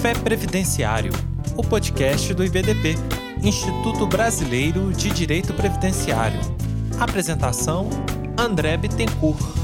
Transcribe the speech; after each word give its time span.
Café 0.00 0.14
Previdenciário, 0.14 1.12
o 1.58 1.62
podcast 1.62 2.32
do 2.32 2.42
IBDP, 2.42 2.94
Instituto 3.42 4.06
Brasileiro 4.06 4.90
de 4.94 5.10
Direito 5.10 5.52
Previdenciário. 5.52 6.40
Apresentação: 6.98 7.90
André 8.38 8.78
Bittencourt. 8.78 9.59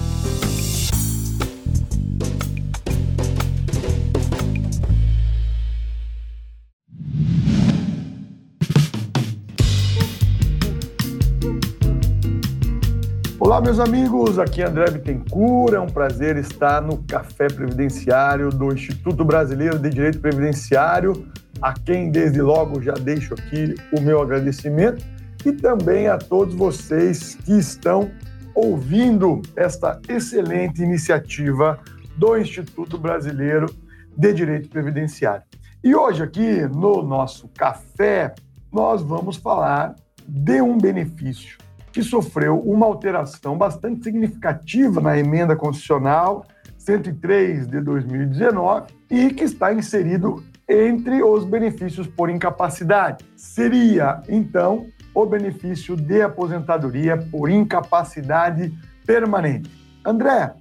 Olá, 13.56 13.64
meus 13.64 13.80
amigos, 13.80 14.38
aqui 14.38 14.60
é 14.60 14.66
André 14.66 14.90
Bittencourt. 14.90 15.72
É 15.72 15.80
um 15.80 15.86
prazer 15.86 16.36
estar 16.36 16.82
no 16.82 17.02
Café 17.04 17.46
Previdenciário 17.46 18.50
do 18.50 18.70
Instituto 18.70 19.24
Brasileiro 19.24 19.78
de 19.78 19.88
Direito 19.88 20.20
Previdenciário, 20.20 21.26
a 21.62 21.72
quem 21.72 22.10
desde 22.10 22.42
logo 22.42 22.82
já 22.82 22.92
deixo 22.92 23.32
aqui 23.32 23.74
o 23.96 24.00
meu 24.02 24.20
agradecimento 24.20 25.02
e 25.42 25.52
também 25.52 26.06
a 26.06 26.18
todos 26.18 26.54
vocês 26.54 27.34
que 27.46 27.52
estão 27.52 28.10
ouvindo 28.54 29.40
esta 29.56 30.02
excelente 30.06 30.82
iniciativa 30.82 31.80
do 32.18 32.36
Instituto 32.36 32.98
Brasileiro 32.98 33.74
de 34.14 34.34
Direito 34.34 34.68
Previdenciário. 34.68 35.44
E 35.82 35.96
hoje 35.96 36.22
aqui 36.22 36.60
no 36.74 37.02
nosso 37.02 37.48
café 37.56 38.34
nós 38.70 39.00
vamos 39.00 39.38
falar 39.38 39.96
de 40.28 40.60
um 40.60 40.76
benefício 40.76 41.56
que 41.96 42.02
sofreu 42.02 42.60
uma 42.60 42.84
alteração 42.84 43.56
bastante 43.56 44.04
significativa 44.04 45.00
na 45.00 45.18
emenda 45.18 45.56
constitucional 45.56 46.44
103 46.76 47.66
de 47.68 47.80
2019 47.80 48.92
e 49.10 49.30
que 49.30 49.44
está 49.44 49.72
inserido 49.72 50.44
entre 50.68 51.22
os 51.22 51.46
benefícios 51.46 52.06
por 52.06 52.28
incapacidade. 52.28 53.24
Seria, 53.34 54.20
então, 54.28 54.84
o 55.14 55.24
benefício 55.24 55.96
de 55.96 56.20
aposentadoria 56.20 57.16
por 57.16 57.48
incapacidade 57.48 58.70
permanente. 59.06 59.70
André, 60.04 60.52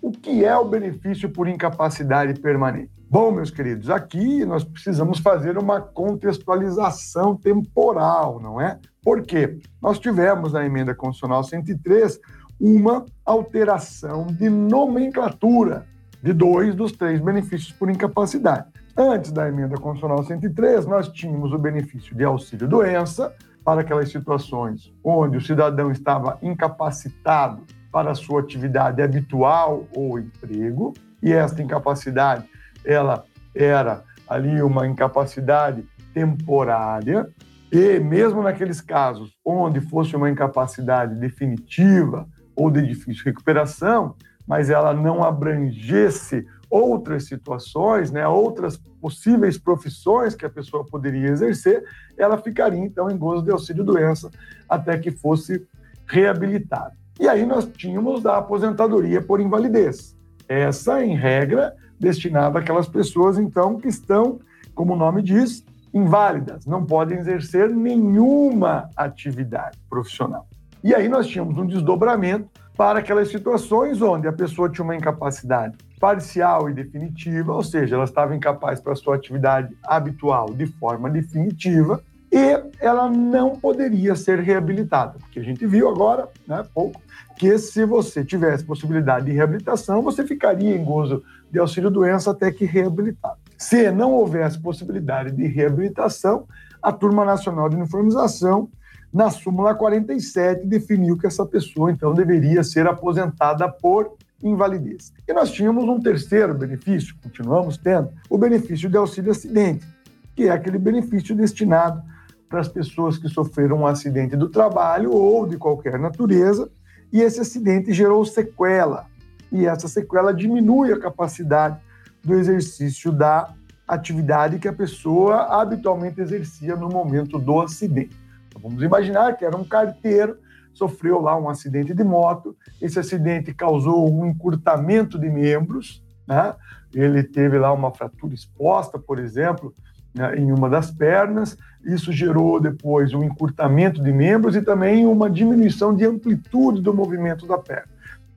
o 0.00 0.10
que 0.10 0.46
é 0.46 0.56
o 0.56 0.64
benefício 0.64 1.28
por 1.28 1.46
incapacidade 1.46 2.40
permanente? 2.40 2.90
Bom, 3.10 3.30
meus 3.30 3.50
queridos, 3.50 3.90
aqui 3.90 4.46
nós 4.46 4.64
precisamos 4.64 5.18
fazer 5.18 5.58
uma 5.58 5.78
contextualização 5.78 7.36
temporal, 7.36 8.40
não 8.40 8.58
é? 8.58 8.78
Porque 9.02 9.58
nós 9.80 9.98
tivemos 9.98 10.52
na 10.52 10.64
emenda 10.64 10.94
constitucional 10.94 11.42
103 11.42 12.20
uma 12.60 13.06
alteração 13.24 14.26
de 14.26 14.50
nomenclatura 14.50 15.86
de 16.22 16.32
dois 16.32 16.74
dos 16.74 16.92
três 16.92 17.20
benefícios 17.20 17.72
por 17.72 17.88
incapacidade. 17.88 18.66
Antes 18.96 19.32
da 19.32 19.48
emenda 19.48 19.76
constitucional 19.76 20.22
103, 20.22 20.84
nós 20.84 21.08
tínhamos 21.08 21.52
o 21.52 21.58
benefício 21.58 22.14
de 22.14 22.24
auxílio-doença 22.24 23.34
para 23.64 23.80
aquelas 23.80 24.10
situações 24.10 24.92
onde 25.02 25.38
o 25.38 25.40
cidadão 25.40 25.90
estava 25.90 26.38
incapacitado 26.42 27.62
para 27.90 28.10
a 28.10 28.14
sua 28.14 28.40
atividade 28.40 29.02
habitual 29.02 29.86
ou 29.94 30.18
emprego, 30.18 30.92
e 31.22 31.32
esta 31.32 31.62
incapacidade 31.62 32.44
ela 32.84 33.24
era 33.54 34.04
ali 34.28 34.62
uma 34.62 34.86
incapacidade 34.86 35.84
temporária, 36.14 37.28
e 37.72 38.00
mesmo 38.00 38.42
naqueles 38.42 38.80
casos 38.80 39.32
onde 39.44 39.80
fosse 39.80 40.16
uma 40.16 40.30
incapacidade 40.30 41.14
definitiva 41.14 42.28
ou 42.54 42.70
de 42.70 42.86
difícil 42.86 43.24
recuperação, 43.24 44.16
mas 44.46 44.70
ela 44.70 44.92
não 44.92 45.22
abrangesse 45.22 46.46
outras 46.68 47.24
situações, 47.24 48.10
né, 48.10 48.26
outras 48.26 48.76
possíveis 49.00 49.56
profissões 49.58 50.34
que 50.34 50.44
a 50.44 50.50
pessoa 50.50 50.84
poderia 50.84 51.28
exercer, 51.28 51.84
ela 52.16 52.38
ficaria 52.38 52.78
então 52.78 53.10
em 53.10 53.16
gozo 53.16 53.44
de 53.44 53.50
auxílio-doença 53.50 54.30
até 54.68 54.98
que 54.98 55.10
fosse 55.10 55.66
reabilitada. 56.06 56.92
E 57.18 57.28
aí 57.28 57.44
nós 57.44 57.66
tínhamos 57.66 58.24
a 58.26 58.38
aposentadoria 58.38 59.20
por 59.20 59.40
invalidez. 59.40 60.16
Essa, 60.48 61.04
em 61.04 61.14
regra, 61.14 61.74
destinada 61.98 62.58
àquelas 62.58 62.88
pessoas, 62.88 63.38
então, 63.38 63.78
que 63.78 63.88
estão, 63.88 64.40
como 64.74 64.94
o 64.94 64.96
nome 64.96 65.22
diz, 65.22 65.64
inválidas, 65.92 66.66
não 66.66 66.84
podem 66.84 67.18
exercer 67.18 67.68
nenhuma 67.68 68.88
atividade 68.96 69.78
profissional. 69.88 70.46
E 70.82 70.94
aí 70.94 71.08
nós 71.08 71.26
tínhamos 71.26 71.58
um 71.58 71.66
desdobramento 71.66 72.48
para 72.76 73.00
aquelas 73.00 73.28
situações 73.28 74.00
onde 74.00 74.26
a 74.26 74.32
pessoa 74.32 74.70
tinha 74.70 74.84
uma 74.84 74.96
incapacidade 74.96 75.76
parcial 76.00 76.70
e 76.70 76.72
definitiva, 76.72 77.52
ou 77.52 77.62
seja, 77.62 77.94
ela 77.94 78.04
estava 78.04 78.34
incapaz 78.34 78.80
para 78.80 78.94
a 78.94 78.96
sua 78.96 79.16
atividade 79.16 79.76
habitual 79.84 80.46
de 80.54 80.66
forma 80.66 81.10
definitiva, 81.10 82.02
e 82.32 82.62
ela 82.80 83.10
não 83.10 83.56
poderia 83.56 84.14
ser 84.14 84.38
reabilitada, 84.38 85.18
porque 85.18 85.40
a 85.40 85.42
gente 85.42 85.66
viu 85.66 85.88
agora, 85.88 86.28
né, 86.46 86.64
pouco, 86.72 87.02
que 87.36 87.58
se 87.58 87.84
você 87.84 88.24
tivesse 88.24 88.64
possibilidade 88.64 89.26
de 89.26 89.32
reabilitação, 89.32 90.00
você 90.00 90.24
ficaria 90.24 90.74
em 90.74 90.84
gozo 90.84 91.22
de 91.50 91.58
auxílio-doença 91.58 92.30
até 92.30 92.50
que 92.50 92.64
reabilitado. 92.64 93.38
Se 93.60 93.90
não 93.90 94.12
houvesse 94.12 94.58
possibilidade 94.58 95.32
de 95.32 95.46
reabilitação, 95.46 96.46
a 96.82 96.90
Turma 96.90 97.26
Nacional 97.26 97.68
de 97.68 97.76
Uniformização, 97.76 98.70
na 99.12 99.30
súmula 99.30 99.74
47, 99.74 100.66
definiu 100.66 101.18
que 101.18 101.26
essa 101.26 101.44
pessoa, 101.44 101.92
então, 101.92 102.14
deveria 102.14 102.64
ser 102.64 102.86
aposentada 102.86 103.68
por 103.68 104.16
invalidez. 104.42 105.12
E 105.28 105.34
nós 105.34 105.50
tínhamos 105.52 105.84
um 105.84 106.00
terceiro 106.00 106.54
benefício, 106.54 107.14
continuamos 107.22 107.76
tendo, 107.76 108.08
o 108.30 108.38
benefício 108.38 108.88
de 108.88 108.96
auxílio 108.96 109.30
acidente, 109.30 109.86
que 110.34 110.44
é 110.44 110.50
aquele 110.52 110.78
benefício 110.78 111.36
destinado 111.36 112.02
para 112.48 112.60
as 112.60 112.68
pessoas 112.68 113.18
que 113.18 113.28
sofreram 113.28 113.80
um 113.80 113.86
acidente 113.86 114.38
do 114.38 114.48
trabalho 114.48 115.12
ou 115.12 115.46
de 115.46 115.58
qualquer 115.58 115.98
natureza, 115.98 116.70
e 117.12 117.20
esse 117.20 117.38
acidente 117.38 117.92
gerou 117.92 118.24
sequela, 118.24 119.04
e 119.52 119.66
essa 119.66 119.86
sequela 119.86 120.32
diminui 120.32 120.94
a 120.94 120.98
capacidade 120.98 121.78
do 122.24 122.34
exercício 122.34 123.12
da 123.12 123.52
atividade 123.86 124.58
que 124.58 124.68
a 124.68 124.72
pessoa 124.72 125.60
habitualmente 125.60 126.20
exercia 126.20 126.76
no 126.76 126.88
momento 126.88 127.38
do 127.38 127.60
acidente. 127.60 128.16
Então, 128.48 128.62
vamos 128.62 128.82
imaginar 128.82 129.36
que 129.36 129.44
era 129.44 129.56
um 129.56 129.64
carteiro, 129.64 130.38
sofreu 130.72 131.20
lá 131.20 131.36
um 131.36 131.48
acidente 131.48 131.92
de 131.92 132.04
moto, 132.04 132.56
esse 132.80 132.98
acidente 132.98 133.52
causou 133.52 134.12
um 134.12 134.26
encurtamento 134.26 135.18
de 135.18 135.28
membros, 135.28 136.02
né? 136.26 136.54
ele 136.94 137.22
teve 137.22 137.58
lá 137.58 137.72
uma 137.72 137.92
fratura 137.92 138.34
exposta, 138.34 138.98
por 138.98 139.18
exemplo, 139.18 139.74
né, 140.14 140.36
em 140.36 140.52
uma 140.52 140.68
das 140.68 140.90
pernas. 140.90 141.56
Isso 141.84 142.12
gerou 142.12 142.60
depois 142.60 143.14
um 143.14 143.22
encurtamento 143.22 144.02
de 144.02 144.12
membros 144.12 144.56
e 144.56 144.62
também 144.62 145.06
uma 145.06 145.30
diminuição 145.30 145.94
de 145.94 146.04
amplitude 146.04 146.80
do 146.80 146.92
movimento 146.92 147.46
da 147.46 147.58
perna. 147.58 147.88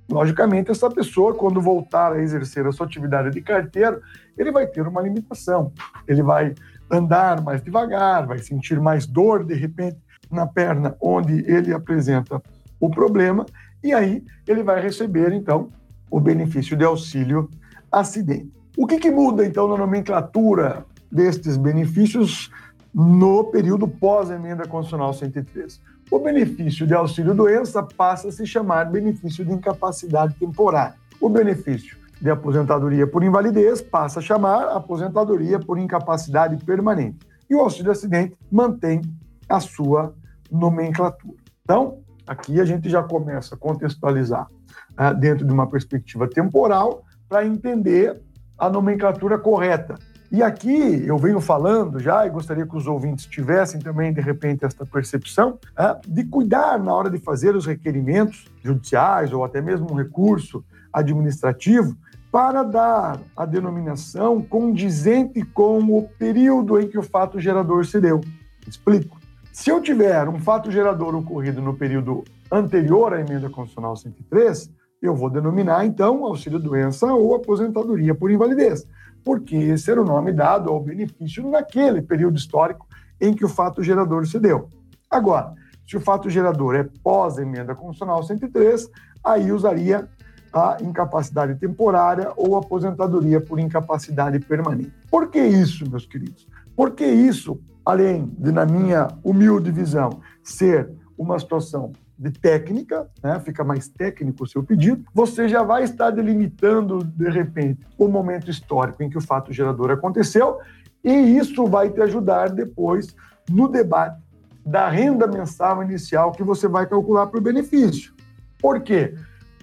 Logicamente, 0.09 0.71
essa 0.71 0.89
pessoa, 0.89 1.33
quando 1.33 1.61
voltar 1.61 2.13
a 2.13 2.21
exercer 2.21 2.67
a 2.67 2.71
sua 2.71 2.85
atividade 2.85 3.31
de 3.31 3.41
carteiro, 3.41 4.01
ele 4.37 4.51
vai 4.51 4.67
ter 4.67 4.85
uma 4.87 5.01
limitação. 5.01 5.71
Ele 6.07 6.21
vai 6.21 6.53
andar 6.91 7.41
mais 7.41 7.61
devagar, 7.61 8.27
vai 8.27 8.39
sentir 8.39 8.79
mais 8.79 9.05
dor, 9.05 9.43
de 9.43 9.53
repente, 9.53 9.97
na 10.29 10.45
perna 10.45 10.95
onde 11.01 11.33
ele 11.49 11.73
apresenta 11.73 12.41
o 12.79 12.89
problema, 12.89 13.45
e 13.83 13.93
aí 13.93 14.23
ele 14.47 14.63
vai 14.63 14.81
receber, 14.81 15.31
então, 15.31 15.69
o 16.11 16.19
benefício 16.19 16.75
de 16.75 16.83
auxílio 16.83 17.49
acidente. 17.91 18.51
O 18.77 18.85
que, 18.85 18.97
que 18.97 19.11
muda, 19.11 19.45
então, 19.45 19.67
na 19.67 19.77
nomenclatura 19.77 20.85
destes 21.11 21.57
benefícios 21.57 22.51
no 22.93 23.45
período 23.45 23.87
pós-emenda 23.87 24.67
constitucional 24.67 25.13
103. 25.13 25.81
O 26.13 26.19
benefício 26.19 26.85
de 26.85 26.93
auxílio-doença 26.93 27.81
passa 27.81 28.27
a 28.27 28.31
se 28.31 28.45
chamar 28.45 28.85
benefício 28.85 29.43
de 29.43 29.51
incapacidade 29.51 30.35
temporária. 30.35 30.93
O 31.19 31.27
benefício 31.27 31.97
de 32.21 32.29
aposentadoria 32.29 33.07
por 33.07 33.23
invalidez 33.23 33.81
passa 33.81 34.19
a 34.19 34.21
chamar 34.21 34.65
aposentadoria 34.65 35.57
por 35.57 35.79
incapacidade 35.79 36.55
permanente. 36.63 37.17
E 37.49 37.55
o 37.55 37.61
auxílio-acidente 37.61 38.37
mantém 38.51 39.01
a 39.49 39.59
sua 39.59 40.13
nomenclatura. 40.51 41.33
Então, 41.63 41.97
aqui 42.27 42.61
a 42.61 42.65
gente 42.65 42.91
já 42.91 43.01
começa 43.01 43.55
a 43.55 43.57
contextualizar 43.57 44.47
uh, 44.91 45.19
dentro 45.19 45.47
de 45.47 45.51
uma 45.51 45.67
perspectiva 45.67 46.29
temporal 46.29 47.03
para 47.27 47.43
entender 47.43 48.21
a 48.55 48.69
nomenclatura 48.69 49.39
correta 49.39 49.95
e 50.33 50.41
aqui 50.41 51.05
eu 51.05 51.15
venho 51.15 51.39
falando 51.39 51.99
já, 51.99 52.25
e 52.25 52.29
gostaria 52.31 52.65
que 52.65 52.75
os 52.75 52.87
ouvintes 52.87 53.27
tivessem 53.27 53.79
também, 53.79 54.11
de 54.11 54.19
repente, 54.19 54.65
esta 54.65 54.83
percepção, 54.83 55.59
é, 55.77 55.95
de 56.07 56.23
cuidar 56.23 56.79
na 56.79 56.91
hora 56.91 57.07
de 57.07 57.19
fazer 57.19 57.55
os 57.55 57.67
requerimentos 57.67 58.45
judiciais 58.63 59.31
ou 59.31 59.43
até 59.43 59.61
mesmo 59.61 59.91
um 59.91 59.95
recurso 59.95 60.65
administrativo 60.91 61.95
para 62.31 62.63
dar 62.63 63.21
a 63.37 63.45
denominação 63.45 64.41
condizente 64.41 65.43
com 65.43 65.77
o 65.95 66.09
período 66.17 66.79
em 66.79 66.87
que 66.87 66.97
o 66.97 67.03
fato 67.03 67.39
gerador 67.39 67.85
se 67.85 68.01
deu. 68.01 68.19
Explico. 68.67 69.19
Se 69.51 69.69
eu 69.69 69.79
tiver 69.79 70.27
um 70.27 70.39
fato 70.39 70.71
gerador 70.71 71.13
ocorrido 71.13 71.61
no 71.61 71.75
período 71.75 72.23
anterior 72.51 73.13
à 73.13 73.21
emenda 73.21 73.51
constitucional 73.51 73.95
103, 73.95 74.67
eu 74.99 75.13
vou 75.13 75.29
denominar 75.29 75.85
então 75.85 76.25
auxílio-doença 76.25 77.05
ou 77.13 77.35
aposentadoria 77.35 78.15
por 78.15 78.31
invalidez, 78.31 78.87
porque 79.23 79.55
esse 79.55 79.89
era 79.89 80.01
o 80.01 80.05
nome 80.05 80.31
dado 80.31 80.69
ao 80.69 80.79
benefício 80.79 81.49
naquele 81.49 82.01
período 82.01 82.37
histórico 82.37 82.87
em 83.19 83.33
que 83.33 83.45
o 83.45 83.49
fato 83.49 83.81
gerador 83.81 84.25
se 84.27 84.39
deu. 84.39 84.69
Agora, 85.09 85.53
se 85.87 85.97
o 85.97 86.01
fato 86.01 86.29
gerador 86.29 86.75
é 86.75 86.87
pós-emenda 87.03 87.75
constitucional 87.75 88.23
103, 88.23 88.89
aí 89.23 89.51
usaria 89.51 90.07
a 90.51 90.77
incapacidade 90.81 91.55
temporária 91.55 92.31
ou 92.35 92.55
aposentadoria 92.55 93.41
por 93.41 93.59
incapacidade 93.59 94.39
permanente. 94.39 94.93
Por 95.09 95.29
que 95.29 95.39
isso, 95.39 95.89
meus 95.89 96.05
queridos? 96.05 96.47
Porque 96.75 97.05
isso, 97.05 97.59
além 97.85 98.31
de, 98.37 98.51
na 98.51 98.65
minha 98.65 99.07
humilde 99.23 99.71
visão, 99.71 100.21
ser 100.43 100.89
uma 101.17 101.39
situação 101.39 101.91
de 102.17 102.31
técnica, 102.31 103.09
né, 103.23 103.39
fica 103.39 103.63
mais 103.63 103.87
técnico 103.87 104.43
o 104.43 104.47
seu 104.47 104.63
pedido, 104.63 105.03
você 105.13 105.47
já 105.47 105.63
vai 105.63 105.83
estar 105.83 106.11
delimitando, 106.11 107.03
de 107.03 107.29
repente, 107.29 107.85
o 107.97 108.07
momento 108.07 108.49
histórico 108.49 109.01
em 109.01 109.09
que 109.09 109.17
o 109.17 109.21
fato 109.21 109.51
gerador 109.51 109.91
aconteceu, 109.91 110.59
e 111.03 111.11
isso 111.11 111.65
vai 111.65 111.89
te 111.89 112.01
ajudar 112.01 112.49
depois 112.49 113.15
no 113.49 113.67
debate 113.67 114.21
da 114.65 114.87
renda 114.89 115.27
mensal 115.27 115.83
inicial 115.83 116.31
que 116.31 116.43
você 116.43 116.67
vai 116.67 116.85
calcular 116.85 117.27
para 117.27 117.39
o 117.39 117.43
benefício. 117.43 118.13
Por 118.61 118.81
quê? 118.81 119.15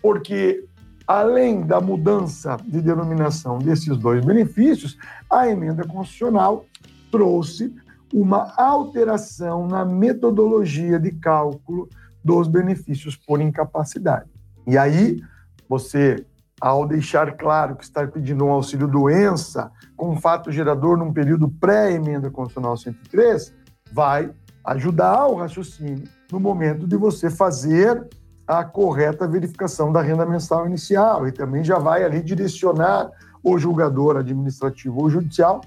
Porque, 0.03 0.67
além 1.07 1.63
da 1.63 1.81
mudança 1.81 2.59
de 2.65 2.83
denominação 2.83 3.59
desses 3.59 3.97
dois 3.97 4.23
benefícios, 4.25 4.99
a 5.31 5.49
emenda 5.49 5.87
constitucional 5.87 6.67
trouxe 7.11 7.75
uma 8.13 8.53
alteração 8.57 9.67
na 9.67 9.85
metodologia 9.85 10.99
de 10.99 11.13
cálculo 11.13 11.89
dos 12.25 12.49
benefícios 12.49 13.17
por 13.17 13.41
incapacidade. 13.41 14.29
E 14.67 14.77
aí, 14.77 15.21
você, 15.69 16.25
ao 16.61 16.87
deixar 16.87 17.37
claro 17.37 17.77
que 17.77 17.85
está 17.85 18.07
pedindo 18.07 18.45
um 18.45 18.51
auxílio 18.51 18.87
doença 18.87 19.71
com 19.97 20.17
fato 20.21 20.51
gerador 20.53 20.97
num 20.97 21.13
período 21.13 21.49
pré-emenda 21.49 22.31
constitucional 22.31 22.77
103, 22.77 23.55
vai 23.93 24.31
ajudar 24.65 25.27
o 25.27 25.37
raciocínio 25.37 26.05
no 26.31 26.39
momento 26.39 26.87
de 26.87 26.97
você 26.97 27.31
fazer 27.31 28.07
a 28.47 28.65
correta 28.65 29.29
verificação 29.29 29.93
da 29.93 30.03
renda 30.03 30.27
mensal 30.27 30.67
inicial 30.67 31.27
e 31.27 31.33
também 31.33 31.63
já 31.63 31.79
vai 31.79 32.05
ali 32.05 32.21
direcionar 32.23 33.11
o 33.43 33.59
julgador 33.59 34.17
administrativo 34.17 35.01
ou 35.01 35.09
judicial 35.09 35.61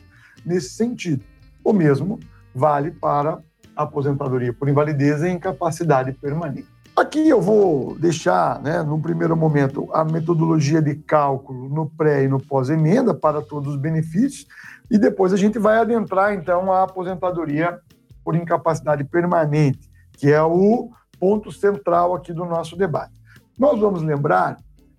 nesse 0.45 0.69
sentido. 0.69 1.23
O 1.63 1.71
mesmo 1.71 2.19
vale 2.53 2.91
para 2.91 3.41
aposentadoria 3.75 4.53
por 4.53 4.69
invalidez 4.69 5.21
e 5.21 5.29
incapacidade 5.29 6.11
permanente. 6.13 6.67
Aqui 6.95 7.27
eu 7.27 7.41
vou 7.41 7.97
deixar, 7.97 8.61
né, 8.61 8.83
num 8.83 9.01
primeiro 9.01 9.35
momento, 9.35 9.89
a 9.91 10.05
metodologia 10.05 10.79
de 10.79 10.93
cálculo 10.95 11.67
no 11.67 11.89
pré 11.89 12.23
e 12.23 12.27
no 12.27 12.39
pós-emenda 12.39 13.15
para 13.15 13.41
todos 13.41 13.73
os 13.73 13.79
benefícios, 13.79 14.45
e 14.91 14.97
depois 14.99 15.33
a 15.33 15.37
gente 15.37 15.57
vai 15.57 15.77
adentrar, 15.77 16.35
então, 16.35 16.71
a 16.71 16.83
aposentadoria 16.83 17.79
por 18.23 18.35
incapacidade 18.35 19.03
permanente, 19.05 19.89
que 20.11 20.31
é 20.31 20.41
o 20.43 20.91
ponto 21.19 21.51
central 21.51 22.13
aqui 22.13 22.31
do 22.31 22.45
nosso 22.45 22.77
debate. 22.77 23.13
Nós 23.57 23.79
vamos 23.79 24.03
lembrar, 24.03 24.57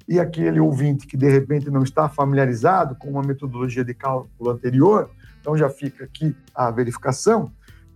e 0.08 0.18
aquele 0.18 0.58
ouvinte 0.58 1.06
que 1.06 1.16
de 1.16 1.28
repente 1.28 1.70
não 1.70 1.84
está 1.84 2.08
familiarizado 2.08 2.96
com 2.96 3.08
uma 3.08 3.22
metodologia 3.22 3.84
de 3.84 3.94
cálculo 3.94 4.50
anterior, 4.50 5.08
então 5.40 5.56
já 5.56 5.70
fica 5.70 6.04
aqui 6.04 6.36
a 6.52 6.70
verificação, 6.72 7.52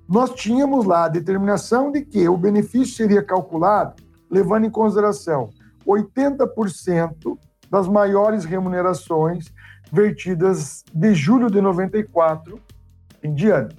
nós 0.09 0.31
tínhamos 0.31 0.87
lá 0.87 1.05
a 1.05 1.09
determinação 1.09 1.93
de 1.93 2.03
que 2.03 2.29
o 2.29 2.37
benefício 2.37 2.97
seria 2.97 3.23
calculado 3.23 3.95
levando 4.31 4.65
em 4.65 4.71
consideração 4.71 5.51
80% 5.87 7.39
das 7.71 7.89
maiores 7.89 8.45
remunerações 8.45 9.53
vertidas 9.93 10.85
de 10.93 11.15
julho 11.15 11.51
de 11.51 11.61
94 11.61 12.61
em 13.23 13.35
diante. 13.35 13.77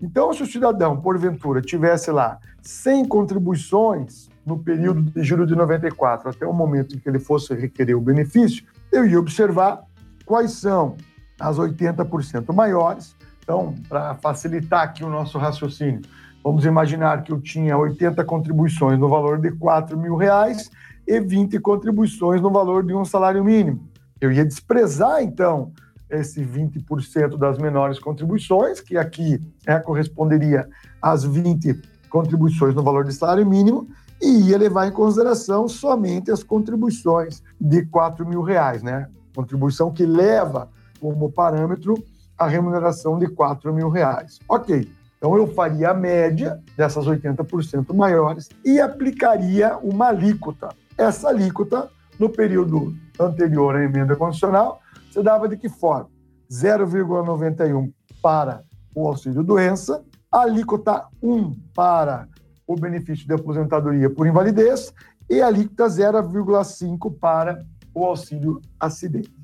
Então, 0.00 0.32
se 0.32 0.42
o 0.42 0.46
cidadão, 0.46 1.00
porventura, 1.00 1.60
tivesse 1.60 2.10
lá 2.10 2.38
100 2.62 3.06
contribuições 3.06 4.28
no 4.46 4.58
período 4.58 5.02
de 5.02 5.22
julho 5.22 5.46
de 5.46 5.54
94 5.54 6.30
até 6.30 6.46
o 6.46 6.52
momento 6.52 6.94
em 6.94 6.98
que 6.98 7.08
ele 7.08 7.18
fosse 7.18 7.52
requerer 7.54 7.96
o 7.96 8.00
benefício, 8.00 8.64
eu 8.92 9.04
ia 9.04 9.18
observar 9.18 9.82
quais 10.24 10.52
são 10.52 10.96
as 11.40 11.58
80% 11.58 12.52
maiores 12.54 13.16
então, 13.48 13.74
para 13.88 14.14
facilitar 14.16 14.82
aqui 14.82 15.02
o 15.02 15.08
nosso 15.08 15.38
raciocínio, 15.38 16.02
vamos 16.44 16.66
imaginar 16.66 17.22
que 17.22 17.32
eu 17.32 17.40
tinha 17.40 17.78
80 17.78 18.22
contribuições 18.26 18.98
no 18.98 19.08
valor 19.08 19.40
de 19.40 19.50
4 19.52 19.96
mil 19.96 20.16
reais 20.16 20.70
e 21.06 21.18
20 21.18 21.58
contribuições 21.58 22.42
no 22.42 22.50
valor 22.50 22.84
de 22.84 22.92
um 22.92 23.06
salário 23.06 23.42
mínimo. 23.42 23.88
Eu 24.20 24.30
ia 24.30 24.44
desprezar, 24.44 25.22
então, 25.22 25.72
esse 26.10 26.44
20% 26.44 27.38
das 27.38 27.56
menores 27.56 27.98
contribuições, 27.98 28.82
que 28.82 28.98
aqui 28.98 29.40
é, 29.66 29.78
corresponderia 29.78 30.68
às 31.00 31.24
20 31.24 31.80
contribuições 32.10 32.74
no 32.74 32.82
valor 32.82 33.02
de 33.06 33.14
salário 33.14 33.46
mínimo, 33.46 33.88
e 34.20 34.50
ia 34.50 34.58
levar 34.58 34.88
em 34.88 34.92
consideração 34.92 35.66
somente 35.66 36.30
as 36.30 36.42
contribuições 36.42 37.42
de 37.58 37.86
4 37.86 38.28
mil 38.28 38.42
reais, 38.42 38.82
né? 38.82 39.08
Contribuição 39.34 39.90
que 39.90 40.04
leva 40.04 40.68
como 41.00 41.32
parâmetro 41.32 41.94
a 42.38 42.46
remuneração 42.46 43.18
de 43.18 43.26
4 43.26 43.72
mil 43.74 43.88
reais. 43.88 44.38
Ok, 44.48 44.88
então 45.16 45.36
eu 45.36 45.46
faria 45.48 45.90
a 45.90 45.94
média 45.94 46.62
dessas 46.76 47.06
80% 47.06 47.92
maiores 47.94 48.48
e 48.64 48.80
aplicaria 48.80 49.76
uma 49.78 50.08
alíquota. 50.08 50.68
Essa 50.96 51.28
alíquota, 51.28 51.90
no 52.18 52.30
período 52.30 52.94
anterior 53.18 53.74
à 53.74 53.82
emenda 53.82 54.14
constitucional, 54.14 54.80
você 55.10 55.22
dava 55.22 55.48
de 55.48 55.56
que 55.56 55.68
forma? 55.68 56.08
0,91 56.50 57.92
para 58.22 58.62
o 58.94 59.08
auxílio-doença, 59.08 60.02
alíquota 60.30 61.06
1 61.22 61.52
para 61.74 62.28
o 62.66 62.76
benefício 62.76 63.26
de 63.26 63.34
aposentadoria 63.34 64.08
por 64.08 64.26
invalidez 64.26 64.92
e 65.28 65.42
alíquota 65.42 65.86
0,5 65.86 67.18
para 67.18 67.64
o 67.94 68.04
auxílio 68.04 68.60
acidente. 68.78 69.34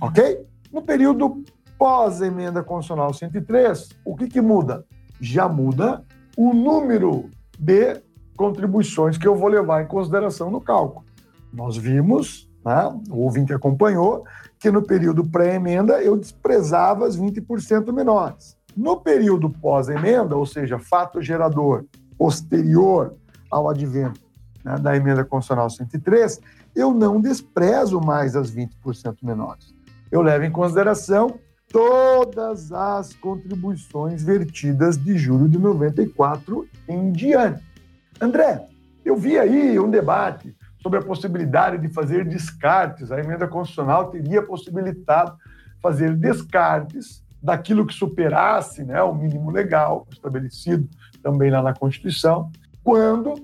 Ok? 0.00 0.46
No 0.72 0.82
período 0.82 1.42
Pós-emenda 1.78 2.62
constitucional 2.62 3.14
103, 3.14 3.90
o 4.04 4.16
que, 4.16 4.26
que 4.26 4.40
muda? 4.40 4.84
Já 5.20 5.48
muda 5.48 6.04
o 6.36 6.52
número 6.52 7.30
de 7.56 8.02
contribuições 8.36 9.16
que 9.16 9.28
eu 9.28 9.36
vou 9.36 9.48
levar 9.48 9.82
em 9.82 9.86
consideração 9.86 10.50
no 10.50 10.60
cálculo. 10.60 11.06
Nós 11.52 11.76
vimos, 11.76 12.50
né, 12.64 12.88
o 13.10 13.22
ouvinte 13.22 13.54
acompanhou, 13.54 14.24
que 14.58 14.72
no 14.72 14.82
período 14.82 15.24
pré-emenda 15.24 16.02
eu 16.02 16.16
desprezava 16.16 17.06
as 17.06 17.16
20% 17.16 17.92
menores. 17.92 18.56
No 18.76 18.96
período 19.00 19.48
pós-emenda, 19.48 20.36
ou 20.36 20.46
seja, 20.46 20.78
fato 20.80 21.22
gerador 21.22 21.84
posterior 22.16 23.14
ao 23.50 23.68
advento 23.68 24.20
né, 24.64 24.76
da 24.78 24.96
emenda 24.96 25.24
constitucional 25.24 25.70
103, 25.70 26.40
eu 26.74 26.92
não 26.92 27.20
desprezo 27.20 28.00
mais 28.00 28.34
as 28.34 28.50
20% 28.50 29.16
menores. 29.22 29.74
Eu 30.10 30.22
levo 30.22 30.44
em 30.44 30.50
consideração 30.50 31.38
todas 31.68 32.72
as 32.72 33.12
contribuições 33.14 34.22
vertidas 34.22 34.96
de 34.96 35.16
julho 35.18 35.48
de 35.48 35.58
94 35.58 36.66
em 36.88 37.12
diante. 37.12 37.62
André, 38.20 38.66
eu 39.04 39.16
vi 39.16 39.38
aí 39.38 39.78
um 39.78 39.90
debate 39.90 40.56
sobre 40.82 40.98
a 40.98 41.02
possibilidade 41.02 41.78
de 41.78 41.92
fazer 41.92 42.24
descartes. 42.24 43.12
A 43.12 43.20
emenda 43.20 43.46
constitucional 43.46 44.10
teria 44.10 44.42
possibilitado 44.42 45.36
fazer 45.82 46.16
descartes 46.16 47.22
daquilo 47.42 47.86
que 47.86 47.94
superasse 47.94 48.82
né, 48.84 49.00
o 49.02 49.14
mínimo 49.14 49.50
legal 49.50 50.06
estabelecido 50.10 50.88
também 51.22 51.50
lá 51.50 51.62
na 51.62 51.74
Constituição, 51.74 52.50
quando 52.82 53.34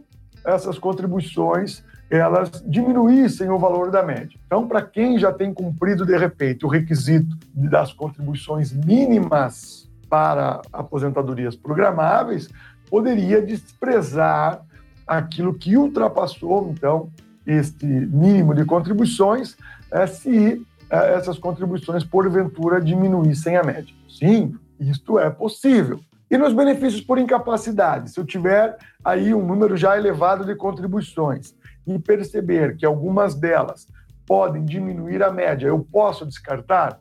essas 0.44 0.78
contribuições 0.78 1.84
elas 2.11 2.62
diminuíssem 2.66 3.50
o 3.50 3.58
valor 3.58 3.90
da 3.90 4.02
média. 4.02 4.38
Então, 4.46 4.68
para 4.68 4.82
quem 4.82 5.18
já 5.18 5.32
tem 5.32 5.52
cumprido, 5.52 6.04
de 6.04 6.16
repente, 6.16 6.64
o 6.64 6.68
requisito 6.68 7.37
das 7.54 7.92
contribuições 7.92 8.73
mínimas 8.73 9.88
para 10.08 10.61
aposentadorias 10.73 11.56
programáveis, 11.56 12.49
poderia 12.88 13.42
desprezar 13.42 14.62
aquilo 15.06 15.54
que 15.54 15.76
ultrapassou, 15.76 16.70
então, 16.70 17.11
este 17.46 17.84
mínimo 17.84 18.54
de 18.54 18.64
contribuições, 18.64 19.56
é, 19.90 20.06
se 20.06 20.64
é, 20.88 21.14
essas 21.14 21.38
contribuições, 21.38 22.04
porventura, 22.04 22.80
diminuíssem 22.80 23.56
a 23.56 23.62
média. 23.62 23.94
Sim, 24.08 24.54
isto 24.78 25.18
é 25.18 25.28
possível. 25.30 26.00
E 26.30 26.38
nos 26.38 26.52
benefícios 26.52 27.00
por 27.00 27.18
incapacidade, 27.18 28.11
se 28.11 28.18
eu 28.18 28.25
tiver 28.25 28.76
aí 29.04 29.34
um 29.34 29.44
número 29.44 29.76
já 29.76 29.96
elevado 29.96 30.44
de 30.44 30.54
contribuições 30.54 31.54
e 31.86 31.98
perceber 31.98 32.76
que 32.76 32.86
algumas 32.86 33.34
delas 33.34 33.86
podem 34.26 34.64
diminuir 34.64 35.22
a 35.22 35.30
média, 35.30 35.66
eu 35.66 35.80
posso 35.80 36.24
descartar? 36.24 36.98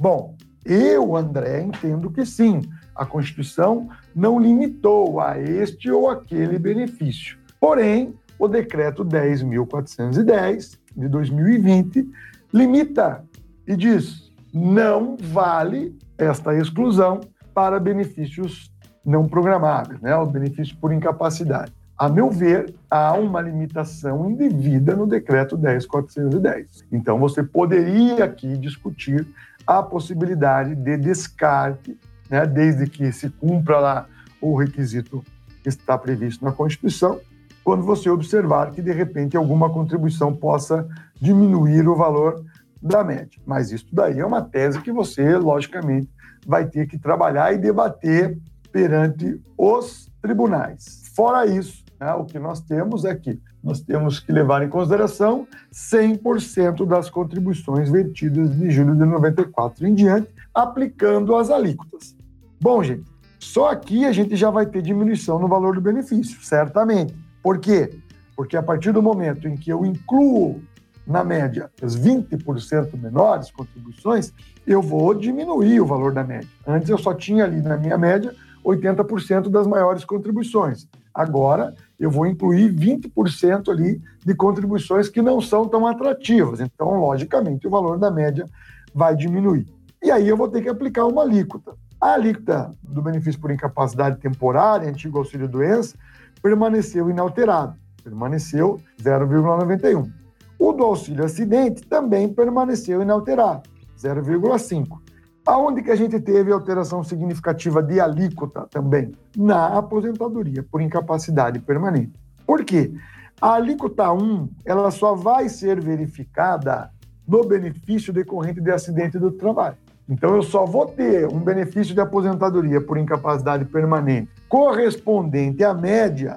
Bom, 0.00 0.36
eu, 0.64 1.16
André, 1.16 1.62
entendo 1.62 2.10
que 2.10 2.24
sim. 2.24 2.62
A 2.94 3.04
Constituição 3.04 3.88
não 4.14 4.38
limitou 4.38 5.20
a 5.20 5.38
este 5.38 5.90
ou 5.90 6.08
aquele 6.08 6.58
benefício. 6.58 7.38
Porém, 7.60 8.14
o 8.38 8.48
decreto 8.48 9.04
10.410, 9.04 10.78
de 10.96 11.08
2020 11.08 12.10
limita 12.52 13.24
e 13.66 13.76
diz: 13.76 14.30
não 14.52 15.16
vale 15.16 15.96
esta 16.18 16.54
exclusão 16.56 17.20
para 17.54 17.80
benefícios 17.80 18.70
não 19.04 19.26
programáveis, 19.26 20.00
né, 20.00 20.14
o 20.14 20.26
benefício 20.26 20.76
por 20.76 20.92
incapacidade. 20.92 21.72
A 21.98 22.08
meu 22.08 22.30
ver, 22.30 22.74
há 22.90 23.12
uma 23.14 23.40
limitação 23.40 24.30
indevida 24.30 24.96
no 24.96 25.06
decreto 25.06 25.56
10410. 25.56 26.84
Então, 26.90 27.18
você 27.18 27.42
poderia 27.42 28.24
aqui 28.24 28.56
discutir 28.56 29.26
a 29.66 29.82
possibilidade 29.82 30.74
de 30.74 30.96
descarte, 30.96 31.96
né, 32.28 32.46
desde 32.46 32.86
que 32.86 33.12
se 33.12 33.30
cumpra 33.30 33.78
lá 33.78 34.06
o 34.40 34.56
requisito 34.56 35.22
que 35.62 35.68
está 35.68 35.96
previsto 35.96 36.44
na 36.44 36.50
Constituição, 36.50 37.20
quando 37.62 37.84
você 37.84 38.10
observar 38.10 38.72
que, 38.72 38.82
de 38.82 38.90
repente, 38.90 39.36
alguma 39.36 39.70
contribuição 39.70 40.34
possa 40.34 40.88
diminuir 41.20 41.88
o 41.88 41.94
valor 41.94 42.44
da 42.82 43.04
média. 43.04 43.40
Mas 43.46 43.70
isso 43.70 43.86
daí 43.92 44.18
é 44.18 44.26
uma 44.26 44.42
tese 44.42 44.80
que 44.80 44.90
você, 44.90 45.36
logicamente, 45.36 46.10
vai 46.44 46.66
ter 46.66 46.88
que 46.88 46.98
trabalhar 46.98 47.52
e 47.52 47.58
debater 47.58 48.36
perante 48.72 49.40
os 49.56 50.10
tribunais. 50.20 51.01
Fora 51.14 51.46
isso, 51.46 51.84
né, 52.00 52.12
o 52.14 52.24
que 52.24 52.38
nós 52.38 52.60
temos 52.60 53.04
é 53.04 53.14
que 53.14 53.38
nós 53.62 53.80
temos 53.80 54.18
que 54.18 54.32
levar 54.32 54.62
em 54.62 54.68
consideração 54.68 55.46
100% 55.72 56.86
das 56.86 57.08
contribuições 57.08 57.90
vertidas 57.90 58.50
de 58.56 58.70
julho 58.70 58.94
de 58.94 59.04
94 59.04 59.86
em 59.86 59.94
diante, 59.94 60.28
aplicando 60.52 61.36
as 61.36 61.50
alíquotas. 61.50 62.16
Bom, 62.60 62.82
gente, 62.82 63.04
só 63.38 63.70
aqui 63.70 64.04
a 64.04 64.12
gente 64.12 64.36
já 64.36 64.50
vai 64.50 64.66
ter 64.66 64.82
diminuição 64.82 65.38
no 65.38 65.48
valor 65.48 65.74
do 65.74 65.80
benefício, 65.80 66.42
certamente. 66.42 67.14
Por 67.42 67.58
quê? 67.58 67.90
Porque 68.34 68.56
a 68.56 68.62
partir 68.62 68.92
do 68.92 69.02
momento 69.02 69.46
em 69.46 69.56
que 69.56 69.70
eu 69.70 69.84
incluo 69.84 70.62
na 71.06 71.22
média, 71.22 71.70
as 71.82 71.96
20% 71.96 72.98
menores 72.98 73.50
contribuições, 73.50 74.32
eu 74.66 74.80
vou 74.80 75.12
diminuir 75.12 75.80
o 75.80 75.86
valor 75.86 76.12
da 76.12 76.24
média. 76.24 76.48
Antes 76.66 76.88
eu 76.88 76.98
só 76.98 77.12
tinha 77.12 77.44
ali 77.44 77.60
na 77.60 77.76
minha 77.76 77.98
média 77.98 78.34
80% 78.64 79.48
das 79.48 79.66
maiores 79.66 80.04
contribuições. 80.04 80.88
Agora 81.14 81.74
eu 81.98 82.10
vou 82.10 82.26
incluir 82.26 82.72
20% 82.74 83.68
ali 83.68 84.00
de 84.24 84.34
contribuições 84.34 85.08
que 85.08 85.22
não 85.22 85.40
são 85.40 85.68
tão 85.68 85.86
atrativas. 85.86 86.60
Então, 86.60 86.98
logicamente, 86.98 87.66
o 87.66 87.70
valor 87.70 87.98
da 87.98 88.10
média 88.10 88.46
vai 88.94 89.14
diminuir. 89.14 89.66
E 90.02 90.10
aí 90.10 90.28
eu 90.28 90.36
vou 90.36 90.48
ter 90.48 90.62
que 90.62 90.68
aplicar 90.68 91.06
uma 91.06 91.22
alíquota. 91.22 91.74
A 92.00 92.14
alíquota 92.14 92.72
do 92.82 93.00
benefício 93.00 93.40
por 93.40 93.52
incapacidade 93.52 94.18
temporária, 94.18 94.88
antigo 94.88 95.18
auxílio 95.18 95.48
doença, 95.48 95.96
permaneceu 96.42 97.08
inalterado, 97.08 97.76
permaneceu 98.02 98.80
0,91. 99.00 100.10
O 100.58 100.72
do 100.72 100.82
auxílio 100.82 101.24
acidente 101.24 101.82
também 101.82 102.28
permaneceu 102.32 103.02
inalterado, 103.02 103.62
0,5. 103.96 105.01
Aonde 105.44 105.82
que 105.82 105.90
a 105.90 105.96
gente 105.96 106.20
teve 106.20 106.52
alteração 106.52 107.02
significativa 107.02 107.82
de 107.82 107.98
alíquota 107.98 108.66
também? 108.70 109.12
Na 109.36 109.78
aposentadoria 109.78 110.62
por 110.62 110.80
incapacidade 110.80 111.58
permanente. 111.58 112.12
Por 112.46 112.64
quê? 112.64 112.92
A 113.40 113.54
alíquota 113.54 114.12
1, 114.12 114.48
ela 114.64 114.90
só 114.92 115.16
vai 115.16 115.48
ser 115.48 115.80
verificada 115.80 116.90
no 117.26 117.44
benefício 117.44 118.12
decorrente 118.12 118.60
de 118.60 118.70
acidente 118.70 119.18
do 119.18 119.32
trabalho. 119.32 119.76
Então, 120.08 120.36
eu 120.36 120.42
só 120.42 120.64
vou 120.64 120.86
ter 120.86 121.26
um 121.26 121.40
benefício 121.40 121.92
de 121.92 122.00
aposentadoria 122.00 122.80
por 122.80 122.96
incapacidade 122.96 123.64
permanente 123.64 124.30
correspondente 124.48 125.64
à 125.64 125.72
média, 125.72 126.36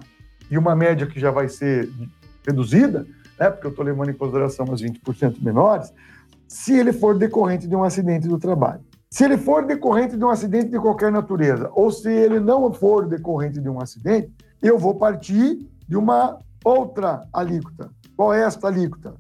e 0.50 0.58
uma 0.58 0.76
média 0.76 1.06
que 1.06 1.20
já 1.20 1.30
vai 1.30 1.50
ser 1.50 1.92
reduzida, 2.48 3.06
né, 3.38 3.50
porque 3.50 3.68
eu 3.68 3.72
estou 3.72 3.84
levando 3.84 4.10
em 4.10 4.14
consideração 4.14 4.66
as 4.72 4.82
20% 4.82 5.44
menores, 5.44 5.94
se 6.48 6.80
ele 6.80 6.94
for 6.94 7.18
decorrente 7.18 7.68
de 7.68 7.76
um 7.76 7.84
acidente 7.84 8.28
do 8.28 8.40
trabalho. 8.40 8.80
Se 9.10 9.24
ele 9.24 9.38
for 9.38 9.66
decorrente 9.66 10.18
de 10.18 10.24
um 10.24 10.30
acidente 10.30 10.70
de 10.70 10.80
qualquer 10.80 11.12
natureza, 11.12 11.70
ou 11.74 11.92
se 11.92 12.12
ele 12.12 12.40
não 12.40 12.74
for 12.74 13.08
decorrente 13.08 13.60
de 13.62 13.70
um 13.70 13.80
acidente, 13.80 14.32
eu 14.62 14.78
vou 14.78 14.96
partir 14.96 15.66
de 15.88 15.96
uma 15.96 16.40
outra 16.64 17.28
alíquota. 17.32 17.90
Qual 18.18 18.34
é 18.34 18.42
esta 18.42 18.68
alíquota? 18.68 19.16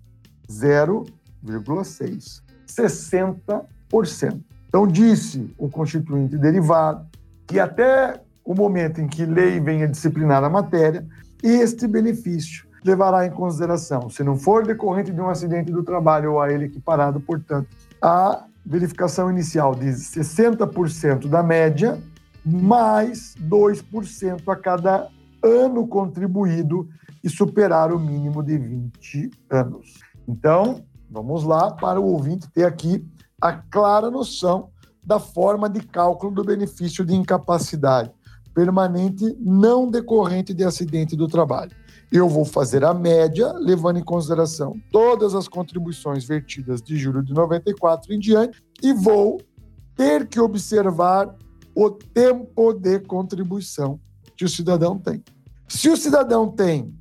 0,6. 0.49 2.41
60%. 2.67 4.41
Então, 4.67 4.87
disse 4.87 5.53
o 5.57 5.69
constituinte 5.69 6.37
derivado 6.37 7.07
que 7.47 7.59
até 7.59 8.21
o 8.43 8.53
momento 8.53 8.99
em 8.99 9.07
que 9.07 9.25
lei 9.25 9.59
venha 9.59 9.87
disciplinar 9.87 10.43
a 10.43 10.49
matéria, 10.49 11.05
este 11.41 11.87
benefício 11.87 12.67
levará 12.83 13.25
em 13.25 13.31
consideração, 13.31 14.09
se 14.09 14.23
não 14.23 14.37
for 14.37 14.65
decorrente 14.65 15.11
de 15.11 15.19
um 15.19 15.27
acidente 15.27 15.71
do 15.71 15.83
trabalho 15.83 16.33
ou 16.33 16.41
a 16.41 16.51
ele 16.51 16.65
equiparado, 16.65 17.19
portanto, 17.19 17.67
a 17.99 18.45
verificação 18.65 19.29
inicial 19.29 19.75
de 19.75 19.85
60% 19.85 21.27
da 21.27 21.43
média, 21.43 22.01
mais 22.43 23.35
2% 23.41 24.47
a 24.47 24.55
cada 24.55 25.07
ano 25.43 25.87
contribuído 25.87 26.89
e 27.23 27.29
superar 27.29 27.91
o 27.91 27.99
mínimo 27.99 28.41
de 28.41 28.57
20 28.57 29.31
anos. 29.49 29.99
Então, 30.27 30.83
vamos 31.09 31.43
lá 31.43 31.71
para 31.71 31.99
o 31.99 32.05
ouvinte 32.05 32.49
ter 32.51 32.65
aqui 32.65 33.05
a 33.41 33.53
clara 33.53 34.09
noção 34.09 34.69
da 35.05 35.19
forma 35.19 35.69
de 35.69 35.81
cálculo 35.81 36.33
do 36.33 36.43
benefício 36.43 37.05
de 37.05 37.13
incapacidade 37.13 38.11
permanente 38.55 39.37
não 39.39 39.91
decorrente 39.91 40.53
de 40.53 40.63
acidente 40.63 41.15
do 41.15 41.27
trabalho. 41.27 41.71
Eu 42.09 42.29
vou 42.29 42.45
fazer 42.45 42.85
a 42.85 42.93
média, 42.93 43.51
levando 43.53 43.99
em 43.99 44.03
consideração 44.03 44.79
todas 44.91 45.35
as 45.35 45.47
contribuições 45.49 46.23
vertidas 46.23 46.81
de 46.81 46.95
julho 46.97 47.21
de 47.21 47.33
94 47.33 48.13
em 48.13 48.19
diante, 48.19 48.63
e 48.81 48.93
vou 48.93 49.41
ter 49.95 50.25
que 50.27 50.39
observar 50.39 51.35
o 51.75 51.91
tempo 51.91 52.73
de 52.73 52.99
contribuição 52.99 53.99
que 54.37 54.45
o 54.45 54.49
cidadão 54.49 54.97
tem. 54.97 55.21
Se 55.67 55.89
o 55.89 55.97
cidadão 55.97 56.49
tem 56.49 56.93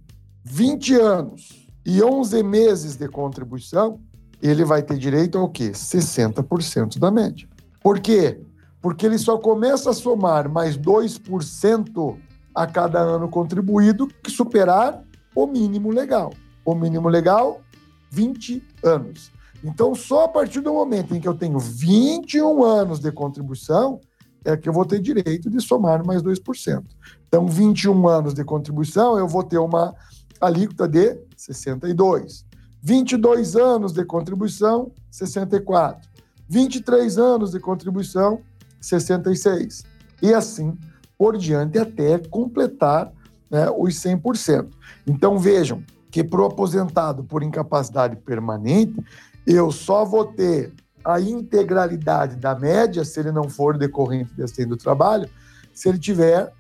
20 0.45 0.95
anos 0.97 1.69
e 1.87 2.03
11 2.03 2.43
meses 2.43 2.97
de 2.97 3.09
contribuição, 3.09 4.01
ele 4.43 4.65
vai 4.65 4.83
ter 4.83 4.99
direito 4.99 5.39
ao 5.39 5.49
quê? 5.49 5.71
60% 5.71 6.99
da 6.99 7.11
média. 7.11 7.49
Por 7.83 8.01
quê? 8.01 8.41
Porque 8.85 9.07
ele 9.07 9.17
só 9.17 9.39
começa 9.39 9.89
a 9.89 9.95
somar 9.95 10.47
mais 10.47 10.77
2% 10.77 12.19
a 12.55 12.67
cada 12.67 13.01
ano 13.01 13.31
contribuído 13.31 14.07
que 14.07 14.31
superar 14.31 15.03
o 15.35 15.47
mínimo 15.47 15.91
legal. 15.91 16.35
O 16.67 16.75
mínimo 16.75 17.09
legal, 17.09 17.63
20 18.11 18.63
anos. 18.85 19.33
Então, 19.65 19.95
só 19.95 20.25
a 20.25 20.29
partir 20.29 20.61
do 20.61 20.71
momento 20.71 21.17
em 21.17 21.19
que 21.19 21.27
eu 21.27 21.33
tenho 21.33 21.59
21 21.59 22.63
anos 22.63 23.01
de 23.01 23.11
contribuição, 23.11 24.03
é 24.45 24.55
que 24.55 24.69
eu 24.69 24.73
vou 24.75 24.85
ter 24.85 25.01
direito 25.01 25.49
de 25.49 25.63
somar 25.63 26.05
mais 26.05 26.23
2%. 26.23 26.85
Então, 27.27 27.47
21 27.47 28.07
anos 28.07 28.35
de 28.35 28.45
contribuição, 28.45 29.19
eu 29.19 29.27
vou 29.27 29.43
ter 29.43 29.57
uma 29.57 29.95
alíquota 30.39 30.87
de 30.87 31.19
62. 31.39 32.45
22 32.83 33.57
anos 33.57 33.95
de 33.95 34.05
contribuição, 34.05 34.93
64. 35.11 36.07
23 36.47 37.17
anos 37.17 37.53
de 37.53 37.59
contribuição, 37.59 38.43
66. 38.85 39.85
E 40.23 40.33
assim 40.33 40.77
por 41.17 41.37
diante 41.37 41.79
até 41.79 42.19
completar 42.19 43.13
né, 43.51 43.71
os 43.77 43.95
100%. 43.95 44.69
Então 45.07 45.39
vejam 45.39 45.83
que 46.11 46.23
para 46.23 46.43
o 46.43 46.47
aposentado 46.47 47.25
por 47.25 47.43
incapacidade 47.43 48.17
permanente, 48.17 49.03
eu 49.47 49.71
só 49.71 50.05
vou 50.05 50.27
ter 50.27 50.73
a 51.05 51.21
integralidade 51.21 52.37
da 52.37 52.55
média, 52.55 53.05
se 53.05 53.21
ele 53.21 53.31
não 53.31 53.49
for 53.49 53.77
decorrente 53.77 54.35
de 54.35 54.43
acidente 54.43 54.71
do 54.71 54.77
trabalho, 54.77 55.29
se 55.73 55.89
ele 55.89 55.99
tiver 55.99 56.51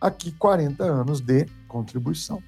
aqui 0.00 0.30
40 0.32 0.84
anos 0.84 1.20
de 1.20 1.46
contribuição. 1.66 2.42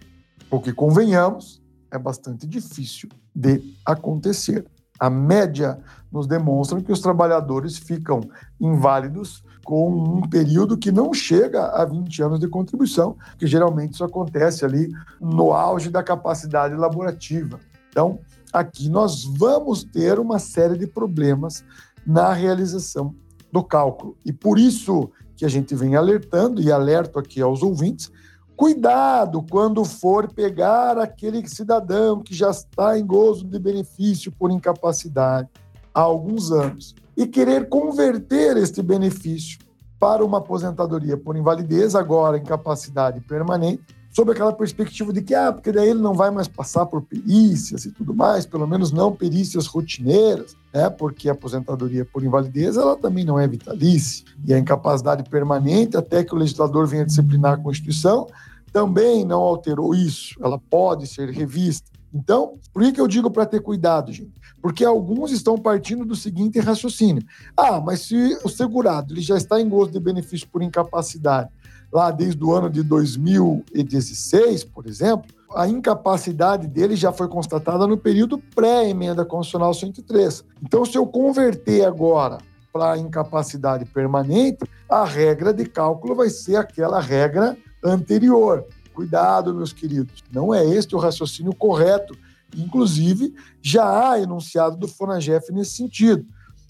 Porque, 0.50 0.72
convenhamos, 0.72 1.62
é 1.90 1.98
bastante 1.98 2.46
difícil 2.46 3.08
de 3.34 3.62
acontecer. 3.84 4.64
A 4.98 5.10
média 5.10 5.78
nos 6.10 6.26
demonstra 6.26 6.80
que 6.80 6.92
os 6.92 7.00
trabalhadores 7.00 7.76
ficam 7.76 8.20
inválidos 8.60 9.44
com 9.64 9.90
um 9.90 10.20
período 10.28 10.78
que 10.78 10.92
não 10.92 11.12
chega 11.12 11.66
a 11.66 11.84
20 11.84 12.22
anos 12.22 12.40
de 12.40 12.48
contribuição, 12.48 13.16
que 13.36 13.46
geralmente 13.46 13.94
isso 13.94 14.04
acontece 14.04 14.64
ali 14.64 14.88
no 15.20 15.52
auge 15.52 15.90
da 15.90 16.02
capacidade 16.02 16.74
laborativa. 16.74 17.58
Então, 17.90 18.20
aqui 18.52 18.88
nós 18.88 19.24
vamos 19.24 19.82
ter 19.82 20.18
uma 20.18 20.38
série 20.38 20.78
de 20.78 20.86
problemas 20.86 21.64
na 22.06 22.32
realização 22.32 23.14
do 23.52 23.62
cálculo. 23.64 24.16
E 24.24 24.32
por 24.32 24.58
isso 24.58 25.10
que 25.36 25.44
a 25.44 25.48
gente 25.48 25.74
vem 25.74 25.96
alertando 25.96 26.62
e 26.62 26.70
alerto 26.70 27.18
aqui 27.18 27.42
aos 27.42 27.62
ouvintes 27.62 28.10
Cuidado 28.56 29.44
quando 29.50 29.84
for 29.84 30.32
pegar 30.32 30.98
aquele 30.98 31.46
cidadão 31.46 32.22
que 32.22 32.34
já 32.34 32.50
está 32.50 32.98
em 32.98 33.04
gozo 33.04 33.44
de 33.44 33.58
benefício 33.58 34.32
por 34.32 34.50
incapacidade 34.50 35.48
há 35.92 36.00
alguns 36.00 36.50
anos 36.50 36.94
e 37.14 37.26
querer 37.26 37.68
converter 37.68 38.56
este 38.56 38.82
benefício 38.82 39.58
para 39.98 40.24
uma 40.24 40.38
aposentadoria 40.38 41.18
por 41.18 41.36
invalidez, 41.36 41.94
agora 41.94 42.38
incapacidade 42.38 43.20
permanente, 43.20 43.84
sob 44.16 44.32
aquela 44.32 44.54
perspectiva 44.54 45.12
de 45.12 45.20
que, 45.20 45.34
ah, 45.34 45.52
porque 45.52 45.70
daí 45.70 45.90
ele 45.90 46.00
não 46.00 46.14
vai 46.14 46.30
mais 46.30 46.48
passar 46.48 46.86
por 46.86 47.02
perícias 47.02 47.84
e 47.84 47.92
tudo 47.92 48.14
mais, 48.14 48.46
pelo 48.46 48.66
menos 48.66 48.90
não 48.90 49.14
perícias 49.14 49.66
rotineiras, 49.66 50.56
né? 50.72 50.88
porque 50.88 51.28
a 51.28 51.32
aposentadoria 51.32 52.02
por 52.02 52.24
invalidez 52.24 52.78
ela 52.78 52.96
também 52.96 53.26
não 53.26 53.38
é 53.38 53.46
vitalícia, 53.46 54.24
e 54.46 54.54
a 54.54 54.58
incapacidade 54.58 55.28
permanente, 55.28 55.98
até 55.98 56.24
que 56.24 56.34
o 56.34 56.38
legislador 56.38 56.86
venha 56.86 57.04
disciplinar 57.04 57.52
a 57.52 57.56
Constituição, 57.58 58.26
também 58.72 59.22
não 59.22 59.40
alterou 59.40 59.94
isso, 59.94 60.34
ela 60.42 60.58
pode 60.58 61.06
ser 61.06 61.28
revista. 61.28 61.90
Então, 62.14 62.54
por 62.72 62.82
que, 62.82 62.92
que 62.92 63.00
eu 63.02 63.06
digo 63.06 63.30
para 63.30 63.44
ter 63.44 63.60
cuidado, 63.60 64.10
gente? 64.14 64.32
Porque 64.62 64.82
alguns 64.82 65.30
estão 65.30 65.58
partindo 65.58 66.06
do 66.06 66.16
seguinte 66.16 66.58
raciocínio: 66.58 67.22
ah, 67.54 67.82
mas 67.82 68.00
se 68.00 68.38
o 68.42 68.48
segurado 68.48 69.12
ele 69.12 69.20
já 69.20 69.36
está 69.36 69.60
em 69.60 69.68
gozo 69.68 69.90
de 69.90 70.00
benefício 70.00 70.48
por 70.48 70.62
incapacidade 70.62 71.50
lá 71.92 72.10
desde 72.10 72.42
o 72.42 72.52
ano 72.52 72.68
de 72.68 72.82
2016, 72.82 74.64
por 74.64 74.86
exemplo, 74.86 75.26
a 75.54 75.68
incapacidade 75.68 76.66
dele 76.66 76.96
já 76.96 77.12
foi 77.12 77.28
constatada 77.28 77.86
no 77.86 77.96
período 77.96 78.38
pré-emenda 78.54 79.24
constitucional 79.24 79.72
103. 79.72 80.44
Então, 80.62 80.84
se 80.84 80.98
eu 80.98 81.06
converter 81.06 81.84
agora 81.84 82.38
para 82.72 82.98
incapacidade 82.98 83.84
permanente, 83.86 84.64
a 84.88 85.04
regra 85.04 85.54
de 85.54 85.64
cálculo 85.64 86.14
vai 86.14 86.28
ser 86.28 86.56
aquela 86.56 87.00
regra 87.00 87.56
anterior. 87.82 88.64
Cuidado, 88.92 89.54
meus 89.54 89.72
queridos, 89.72 90.22
não 90.32 90.54
é 90.54 90.64
este 90.64 90.94
o 90.94 90.98
raciocínio 90.98 91.54
correto. 91.54 92.16
Inclusive, 92.56 93.34
já 93.62 94.10
há 94.10 94.20
enunciado 94.20 94.76
do 94.76 94.88
Fonagef 94.88 95.52
nesse 95.52 95.72
sentido. 95.72 96.26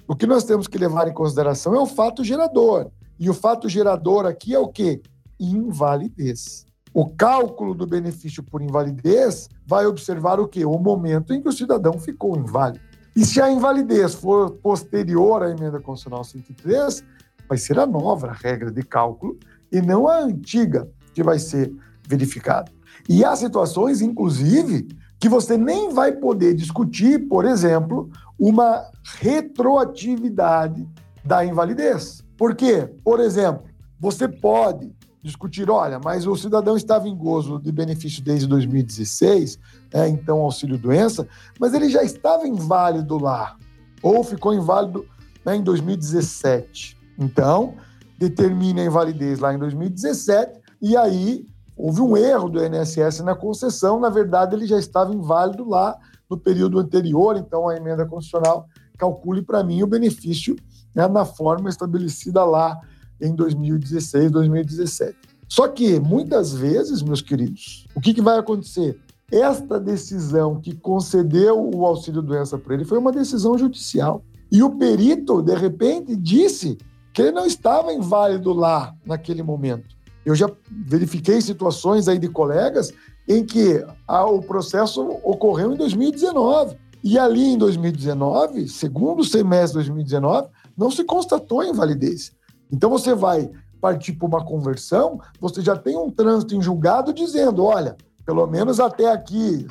O 0.08 0.14
que 0.14 0.26
nós 0.26 0.44
temos 0.44 0.68
que 0.68 0.78
levar 0.78 1.08
em 1.08 1.12
consideração 1.12 1.74
é 1.74 1.80
o 1.80 1.86
fato 1.86 2.22
gerador. 2.22 2.90
E 3.18 3.30
o 3.30 3.34
fato 3.34 3.68
gerador 3.68 4.26
aqui 4.26 4.54
é 4.54 4.58
o 4.58 4.68
quê? 4.68 5.00
Invalidez. 5.40 6.66
O 6.92 7.06
cálculo 7.06 7.74
do 7.74 7.86
benefício 7.86 8.42
por 8.42 8.62
invalidez 8.62 9.48
vai 9.66 9.86
observar 9.86 10.40
o 10.40 10.48
quê? 10.48 10.64
O 10.64 10.78
momento 10.78 11.34
em 11.34 11.42
que 11.42 11.48
o 11.48 11.52
cidadão 11.52 11.98
ficou 11.98 12.36
inválido. 12.36 12.84
E 13.14 13.24
se 13.24 13.40
a 13.40 13.50
invalidez 13.50 14.14
for 14.14 14.50
posterior 14.50 15.42
à 15.42 15.50
emenda 15.50 15.80
constitucional 15.80 16.24
103, 16.24 17.04
vai 17.48 17.58
ser 17.58 17.78
a 17.78 17.86
nova 17.86 18.32
regra 18.32 18.70
de 18.70 18.82
cálculo 18.82 19.38
e 19.72 19.80
não 19.80 20.08
a 20.08 20.18
antiga 20.18 20.88
que 21.14 21.22
vai 21.22 21.38
ser 21.38 21.72
verificada. 22.06 22.70
E 23.08 23.24
há 23.24 23.34
situações, 23.34 24.02
inclusive, 24.02 24.88
que 25.18 25.28
você 25.28 25.56
nem 25.56 25.92
vai 25.92 26.12
poder 26.12 26.54
discutir, 26.54 27.26
por 27.28 27.44
exemplo, 27.44 28.10
uma 28.38 28.90
retroatividade 29.18 30.86
da 31.24 31.44
invalidez. 31.44 32.22
Por 32.36 32.54
quê? 32.54 32.88
Por 33.02 33.20
exemplo, 33.20 33.64
você 33.98 34.28
pode 34.28 34.94
discutir, 35.26 35.68
olha, 35.68 35.98
mas 35.98 36.26
o 36.26 36.36
cidadão 36.36 36.76
estava 36.76 37.08
em 37.08 37.16
gozo 37.16 37.58
de 37.58 37.72
benefício 37.72 38.22
desde 38.22 38.46
2016, 38.46 39.58
né, 39.92 40.08
então 40.08 40.38
auxílio-doença, 40.38 41.26
mas 41.58 41.74
ele 41.74 41.90
já 41.90 42.02
estava 42.04 42.46
inválido 42.46 43.18
lá, 43.18 43.56
ou 44.00 44.22
ficou 44.22 44.54
inválido 44.54 45.04
né, 45.44 45.56
em 45.56 45.62
2017. 45.62 46.96
Então, 47.18 47.74
determina 48.16 48.82
a 48.82 48.84
invalidez 48.84 49.40
lá 49.40 49.52
em 49.52 49.58
2017, 49.58 50.60
e 50.80 50.96
aí 50.96 51.44
houve 51.76 52.00
um 52.00 52.16
erro 52.16 52.48
do 52.48 52.64
INSS 52.64 53.20
na 53.20 53.34
concessão, 53.34 53.98
na 53.98 54.08
verdade 54.08 54.54
ele 54.54 54.66
já 54.66 54.78
estava 54.78 55.12
inválido 55.12 55.68
lá 55.68 55.98
no 56.30 56.38
período 56.38 56.78
anterior, 56.78 57.36
então 57.36 57.68
a 57.68 57.76
emenda 57.76 58.06
constitucional 58.06 58.68
calcule 58.96 59.42
para 59.42 59.62
mim 59.64 59.82
o 59.82 59.86
benefício 59.86 60.56
né, 60.96 61.06
na 61.06 61.26
forma 61.26 61.68
estabelecida 61.68 62.42
lá 62.42 62.80
em 63.20 63.34
2016, 63.34 64.30
2017. 64.30 65.14
Só 65.46 65.68
que, 65.68 66.00
muitas 66.00 66.54
vezes, 66.54 67.02
meus 67.02 67.20
queridos, 67.20 67.86
o 67.94 68.00
que, 68.00 68.14
que 68.14 68.22
vai 68.22 68.38
acontecer? 68.38 68.98
Esta 69.30 69.78
decisão 69.78 70.60
que 70.60 70.74
concedeu 70.74 71.70
o 71.72 71.84
auxílio-doença 71.84 72.56
para 72.56 72.74
ele 72.74 72.84
foi 72.84 72.96
uma 72.98 73.12
decisão 73.12 73.58
judicial. 73.58 74.24
E 74.50 74.62
o 74.62 74.70
perito, 74.70 75.42
de 75.42 75.54
repente, 75.54 76.16
disse 76.16 76.78
que 77.12 77.22
ele 77.22 77.32
não 77.32 77.46
estava 77.46 77.92
inválido 77.92 78.52
lá 78.52 78.94
naquele 79.04 79.42
momento. 79.42 79.96
Eu 80.24 80.34
já 80.34 80.50
verifiquei 80.70 81.40
situações 81.40 82.08
aí 82.08 82.18
de 82.18 82.28
colegas 82.28 82.92
em 83.28 83.44
que 83.44 83.84
o 84.08 84.40
processo 84.40 85.02
ocorreu 85.22 85.72
em 85.72 85.76
2019. 85.76 86.76
E 87.02 87.18
ali 87.18 87.44
em 87.44 87.58
2019, 87.58 88.68
segundo 88.68 89.22
semestre 89.22 89.80
de 89.80 89.88
2019, 89.90 90.48
não 90.76 90.90
se 90.90 91.04
constatou 91.04 91.64
invalidez. 91.64 92.32
Então 92.70 92.90
você 92.90 93.14
vai 93.14 93.50
partir 93.80 94.14
para 94.14 94.26
uma 94.26 94.44
conversão, 94.44 95.20
você 95.40 95.62
já 95.62 95.76
tem 95.76 95.96
um 95.96 96.10
trânsito 96.10 96.54
em 96.54 96.62
julgado 96.62 97.12
dizendo, 97.12 97.64
olha, 97.64 97.96
pelo 98.24 98.46
menos 98.46 98.80
até 98.80 99.10
aqui, 99.12 99.66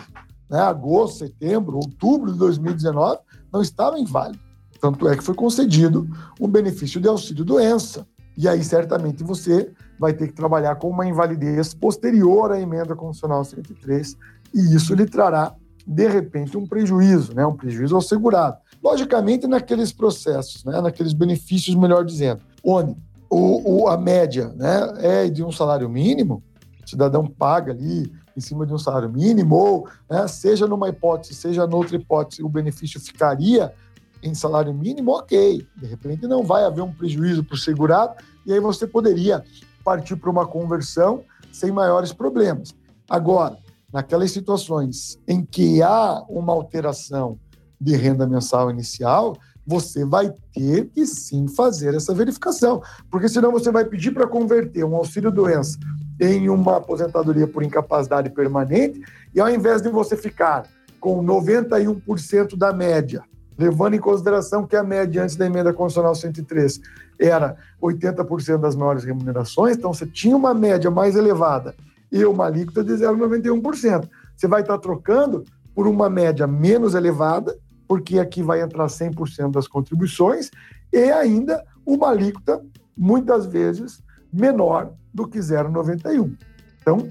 né, 0.50 0.60
agosto, 0.60 1.20
setembro, 1.20 1.78
outubro 1.78 2.32
de 2.32 2.40
2019, 2.40 3.20
não 3.52 3.62
estava 3.62 4.00
inválido. 4.00 4.40
Tanto 4.80 5.08
é 5.08 5.18
que 5.18 5.24
foi 5.24 5.36
concedido 5.36 6.08
um 6.40 6.48
benefício 6.48 7.02
de 7.02 7.08
auxílio-doença. 7.08 8.08
E 8.38 8.48
aí, 8.48 8.64
certamente, 8.64 9.24
você 9.24 9.72
vai 10.00 10.14
ter 10.14 10.28
que 10.28 10.34
trabalhar 10.34 10.76
com 10.76 10.90
uma 10.90 11.08
invalidez 11.08 11.74
posterior 11.74 12.52
à 12.52 12.60
emenda 12.60 12.96
constitucional 12.96 13.44
103, 13.44 14.18
e 14.54 14.76
isso 14.76 14.94
lhe 14.94 15.06
trará, 15.06 15.54
de 15.88 16.08
repente, 16.08 16.58
um 16.58 16.68
prejuízo, 16.68 17.34
né, 17.34 17.46
um 17.46 17.56
prejuízo 17.56 17.96
ao 17.96 18.02
segurado. 18.02 18.58
Logicamente, 18.86 19.48
naqueles 19.48 19.92
processos, 19.92 20.64
né, 20.64 20.80
naqueles 20.80 21.12
benefícios, 21.12 21.76
melhor 21.76 22.06
dizendo, 22.06 22.42
onde 22.64 22.96
o, 23.28 23.82
o, 23.82 23.88
a 23.88 23.98
média 23.98 24.50
né, 24.50 24.94
é 25.00 25.28
de 25.28 25.44
um 25.44 25.52
salário 25.52 25.90
mínimo, 25.90 26.44
o 26.86 26.88
cidadão 26.88 27.26
paga 27.26 27.72
ali 27.72 28.14
em 28.38 28.40
cima 28.40 28.64
de 28.64 28.72
um 28.72 28.78
salário 28.78 29.10
mínimo, 29.10 29.56
ou 29.56 29.88
né, 30.08 30.28
seja 30.28 30.68
numa 30.68 30.88
hipótese, 30.88 31.34
seja 31.34 31.66
noutra 31.66 31.96
hipótese, 31.96 32.44
o 32.44 32.48
benefício 32.48 33.00
ficaria 33.00 33.74
em 34.22 34.36
salário 34.36 34.72
mínimo, 34.72 35.14
ok. 35.14 35.66
De 35.76 35.88
repente 35.88 36.28
não 36.28 36.44
vai 36.44 36.64
haver 36.64 36.84
um 36.84 36.94
prejuízo 36.94 37.44
para 37.44 37.56
o 37.56 37.58
segurado, 37.58 38.14
e 38.46 38.54
aí 38.54 38.60
você 38.60 38.86
poderia 38.86 39.44
partir 39.84 40.16
para 40.16 40.30
uma 40.30 40.46
conversão 40.46 41.24
sem 41.52 41.72
maiores 41.72 42.14
problemas. 42.14 42.76
Agora, 43.10 43.58
naquelas 43.92 44.30
situações 44.30 45.18
em 45.28 45.44
que 45.44 45.82
há 45.82 46.24
uma 46.30 46.54
alteração 46.54 47.40
de 47.80 47.96
renda 47.96 48.28
mensal 48.28 48.70
inicial, 48.70 49.38
você 49.66 50.06
vai 50.06 50.32
ter 50.54 50.86
que 50.94 51.06
sim 51.06 51.48
fazer 51.48 51.96
essa 51.96 52.14
verificação, 52.14 52.82
porque 53.10 53.28
senão 53.28 53.52
você 53.52 53.72
vai 53.72 53.84
pedir 53.84 54.12
para 54.12 54.28
converter 54.28 54.84
um 54.84 54.96
auxílio-doença 54.96 55.78
em 56.22 56.50
uma 56.50 56.78
aposentadoria 56.78 57.48
por 57.48 57.64
incapacidade 57.64 58.30
permanente, 58.30 59.02
e 59.34 59.40
ao 59.40 59.50
invés 59.50 59.82
de 59.82 59.90
você 59.90 60.16
ficar 60.16 60.66
com 61.00 61.24
91% 61.24 62.56
da 62.56 62.72
média, 62.72 63.24
levando 63.58 63.96
em 63.96 64.00
consideração 64.00 64.66
que 64.66 64.76
a 64.76 64.84
média 64.84 65.24
antes 65.24 65.36
da 65.36 65.46
emenda 65.46 65.74
constitucional 65.74 66.16
103 66.16 66.80
era 67.20 67.56
80% 67.82 68.58
das 68.58 68.76
maiores 68.76 69.04
remunerações, 69.04 69.78
então 69.78 69.94
você 69.94 70.06
tinha 70.06 70.36
uma 70.36 70.54
média 70.54 70.92
mais 70.92 71.16
elevada 71.16 71.74
e 72.12 72.24
uma 72.26 72.46
alíquota 72.46 72.84
de 72.84 72.94
0,91%. 72.94 74.08
Você 74.36 74.48
vai 74.48 74.62
estar 74.62 74.78
trocando 74.78 75.44
por 75.74 75.88
uma 75.88 76.10
média 76.10 76.48
menos 76.48 76.94
elevada 76.94 77.58
porque 77.88 78.20
aqui 78.20 78.42
vai 78.42 78.62
entrar 78.62 78.88
100% 78.88 79.52
das 79.52 79.68
contribuições 79.68 80.52
e 80.92 81.12
ainda 81.12 81.64
uma 81.86 82.10
alíquota, 82.10 82.64
muitas 82.98 83.46
vezes, 83.46 84.02
menor 84.32 84.94
do 85.14 85.28
que 85.28 85.40
0,91. 85.40 86.36
Então, 86.82 87.10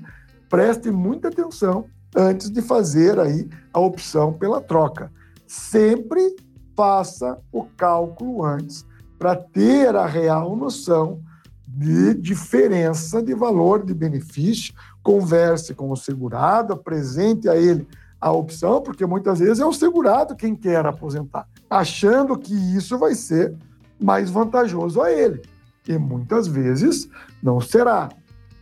preste 0.49 0.91
muita 0.91 1.29
atenção 1.29 1.87
antes 2.15 2.51
de 2.51 2.63
fazer 2.63 3.19
aí 3.19 3.49
a 3.73 3.81
opção 3.81 4.33
pela 4.33 4.61
troca. 4.61 5.11
Sempre 5.47 6.37
faça 6.77 7.39
o 7.53 7.65
cálculo 7.77 8.45
antes 8.45 8.85
para 9.19 9.37
ter 9.37 9.95
a 9.95 10.07
real 10.07 10.57
noção 10.57 11.21
de 11.67 12.15
diferença 12.15 13.23
de 13.23 13.35
valor 13.35 13.85
de 13.85 13.95
benefício. 13.95 14.75
Converse 15.03 15.75
com 15.75 15.91
o 15.91 15.97
segurado, 15.97 16.73
apresente 16.73 17.49
a 17.49 17.57
ele 17.57 17.87
a 18.25 18.33
opção, 18.33 18.81
porque 18.81 19.05
muitas 19.05 19.39
vezes 19.39 19.61
é 19.61 19.67
o 19.67 19.73
segurado 19.73 20.35
quem 20.35 20.57
quer 20.57 20.87
aposentar, 20.87 21.47
achando 21.69 22.39
que 22.39 22.55
isso 22.75 22.99
vai 22.99 23.15
ser 23.15 23.55
mais 24.01 24.31
vantajoso 24.31 25.03
a 25.03 25.13
ele. 25.13 25.43
E 25.87 25.99
muitas 25.99 26.47
vezes 26.47 27.07
não 27.43 27.61
será. 27.61 28.09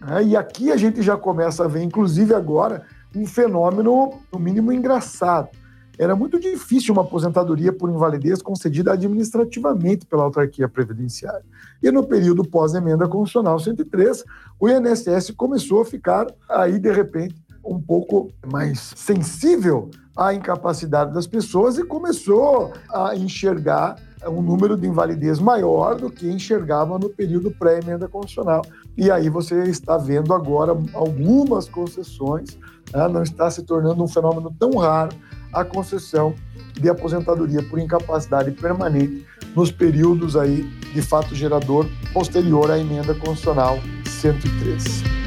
Né? 0.01 0.25
E 0.25 0.37
aqui 0.37 0.73
a 0.73 0.77
gente 0.77 1.01
já 1.01 1.17
começa 1.17 1.65
a 1.65 1.69
ver, 1.69 1.81
inclusive 1.81 2.35
agora, 2.35 2.85
um 3.15 3.25
fenômeno, 3.25 4.15
no 4.33 4.39
mínimo, 4.41 4.73
engraçado. 4.73 5.51
Era 5.97 6.17
muito 6.17 6.41
difícil 6.41 6.93
uma 6.93 7.03
aposentadoria 7.03 7.73
por 7.73 7.89
invalidez 7.89 8.43
concedida 8.43 8.95
administrativamente 8.95 10.07
pela 10.07 10.25
autarquia 10.25 10.69
previdenciária. 10.69 11.45
E 11.81 11.89
no 11.93 12.05
período 12.05 12.43
pós-emenda 12.43 13.07
constitucional 13.07 13.61
103, 13.61 14.25
o 14.59 14.69
INSS 14.69 15.31
começou 15.37 15.83
a 15.83 15.85
ficar 15.85 16.27
aí, 16.49 16.81
de 16.81 16.91
repente, 16.91 17.37
um 17.65 17.81
pouco 17.81 18.31
mais 18.51 18.93
sensível 18.97 19.91
à 20.17 20.35
incapacidade 20.35 21.13
das 21.15 21.27
pessoas 21.27 21.79
e 21.79 21.85
começou 21.85 22.73
a 22.93 23.15
enxergar 23.17 23.97
um 24.27 24.41
número 24.41 24.77
de 24.77 24.87
invalidez 24.87 25.39
maior 25.39 25.97
do 25.97 26.11
que 26.11 26.29
enxergava 26.29 26.99
no 26.99 27.09
período 27.09 27.51
pré-emenda 27.51 28.09
constitucional. 28.09 28.63
E 28.97 29.11
aí 29.11 29.29
você 29.29 29.65
está 29.65 29.97
vendo 29.97 30.33
agora 30.33 30.77
algumas 30.95 31.69
concessões, 31.69 32.57
né? 32.93 33.09
não 33.09 33.23
está 33.23 33.51
se 33.51 33.63
tornando 33.63 34.03
um 34.03 34.09
fenômeno 34.09 34.55
tão 34.59 34.77
raro 34.77 35.17
a 35.53 35.65
concessão 35.65 36.35
de 36.75 36.89
aposentadoria 36.89 37.63
por 37.63 37.79
incapacidade 37.79 38.51
permanente 38.53 39.27
nos 39.55 39.71
períodos 39.71 40.37
aí 40.37 40.63
de 40.95 41.03
fato 41.03 41.35
gerador 41.35 41.87
posterior 42.13 42.71
à 42.71 42.79
emenda 42.79 43.15
constitucional 43.15 43.79
103. 44.07 45.22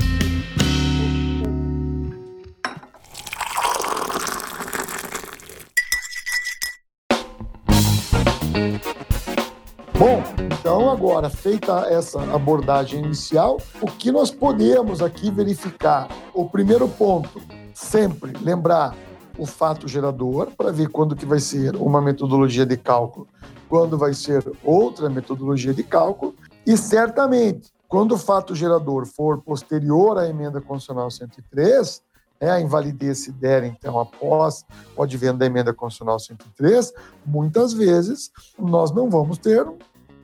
Bom, 9.98 10.24
então 10.46 10.90
agora 10.90 11.30
feita 11.30 11.88
essa 11.90 12.22
abordagem 12.34 13.04
inicial, 13.04 13.58
o 13.82 13.88
que 13.88 14.12
nós 14.12 14.30
podemos 14.30 15.02
aqui 15.02 15.32
verificar? 15.32 16.08
O 16.34 16.50
primeiro 16.50 16.88
ponto, 16.88 17.42
sempre 17.74 18.34
lembrar 18.42 18.96
o 19.38 19.46
fato 19.46 19.88
gerador 19.88 20.52
para 20.58 20.72
ver 20.72 20.90
quando 20.90 21.16
que 21.16 21.26
vai 21.26 21.40
ser 21.40 21.76
uma 21.76 22.02
metodologia 22.02 22.66
de 22.66 22.78
cálculo, 22.78 23.28
quando 23.70 23.98
vai 23.98 24.14
ser 24.14 24.44
outra 24.64 25.10
metodologia 25.10 25.74
de 25.74 25.84
cálculo 25.84 26.36
e 26.66 26.78
certamente 26.78 27.70
quando 27.88 28.14
o 28.14 28.18
fato 28.18 28.56
gerador 28.56 29.06
for 29.06 29.42
posterior 29.42 30.18
à 30.18 30.28
emenda 30.28 30.60
constitucional 30.60 31.10
103, 31.10 32.02
é, 32.40 32.50
a 32.50 32.60
invalidez 32.60 33.20
se 33.20 33.32
der, 33.32 33.64
então, 33.64 34.00
após 34.00 34.66
o 34.96 35.04
advento 35.04 35.38
da 35.38 35.46
emenda 35.46 35.74
constitucional 35.74 36.20
103, 36.20 36.94
muitas 37.26 37.74
vezes 37.74 38.32
nós 38.60 38.92
não 38.92 39.10
vamos 39.10 39.38
ter, 39.38 39.66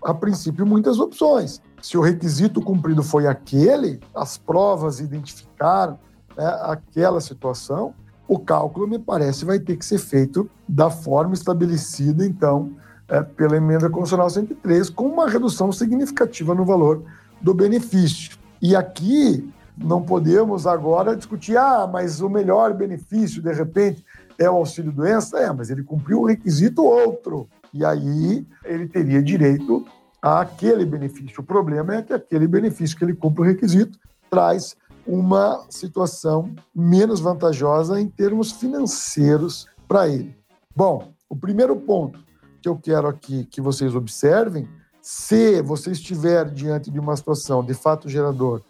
a 0.03 0.13
princípio, 0.13 0.65
muitas 0.65 0.99
opções. 0.99 1.61
Se 1.81 1.97
o 1.97 2.01
requisito 2.01 2.61
cumprido 2.61 3.03
foi 3.03 3.27
aquele, 3.27 3.99
as 4.15 4.37
provas 4.37 4.99
identificaram 4.99 5.99
né, 6.35 6.45
aquela 6.63 7.21
situação, 7.21 7.93
o 8.27 8.39
cálculo, 8.39 8.87
me 8.87 8.97
parece, 8.97 9.45
vai 9.45 9.59
ter 9.59 9.75
que 9.75 9.85
ser 9.85 9.97
feito 9.97 10.49
da 10.67 10.89
forma 10.89 11.33
estabelecida, 11.33 12.25
então, 12.25 12.71
é, 13.07 13.21
pela 13.21 13.57
emenda 13.57 13.89
constitucional 13.89 14.29
103, 14.29 14.89
com 14.89 15.05
uma 15.07 15.27
redução 15.27 15.71
significativa 15.71 16.55
no 16.55 16.65
valor 16.65 17.03
do 17.41 17.53
benefício. 17.53 18.37
E 18.61 18.75
aqui 18.75 19.51
não 19.77 20.01
podemos 20.01 20.67
agora 20.67 21.15
discutir, 21.15 21.57
ah, 21.57 21.87
mas 21.91 22.21
o 22.21 22.29
melhor 22.29 22.73
benefício, 22.73 23.41
de 23.41 23.51
repente, 23.51 24.05
é 24.37 24.49
o 24.49 24.55
auxílio-doença. 24.55 25.39
É, 25.39 25.51
mas 25.51 25.69
ele 25.69 25.83
cumpriu 25.83 26.21
o 26.21 26.25
requisito 26.25 26.83
outro. 26.83 27.47
E 27.73 27.85
aí 27.85 28.45
ele 28.65 28.87
teria 28.87 29.21
direito 29.21 29.85
àquele 30.21 30.85
benefício. 30.85 31.41
O 31.41 31.43
problema 31.43 31.95
é 31.95 32.01
que 32.01 32.13
aquele 32.13 32.47
benefício 32.47 32.97
que 32.97 33.03
ele 33.03 33.15
cumpre 33.15 33.41
o 33.41 33.45
requisito 33.45 33.97
traz 34.29 34.75
uma 35.05 35.65
situação 35.69 36.53
menos 36.75 37.19
vantajosa 37.19 37.99
em 37.99 38.07
termos 38.07 38.51
financeiros 38.51 39.67
para 39.87 40.07
ele. 40.07 40.35
Bom, 40.75 41.13
o 41.27 41.35
primeiro 41.35 41.75
ponto 41.75 42.19
que 42.61 42.69
eu 42.69 42.77
quero 42.77 43.07
aqui 43.07 43.45
que 43.45 43.59
vocês 43.59 43.95
observem, 43.95 44.67
se 45.01 45.61
você 45.63 45.91
estiver 45.91 46.45
diante 46.49 46.91
de 46.91 46.99
uma 46.99 47.15
situação 47.15 47.63
de 47.63 47.73
fato 47.73 48.07
gerador 48.07 48.61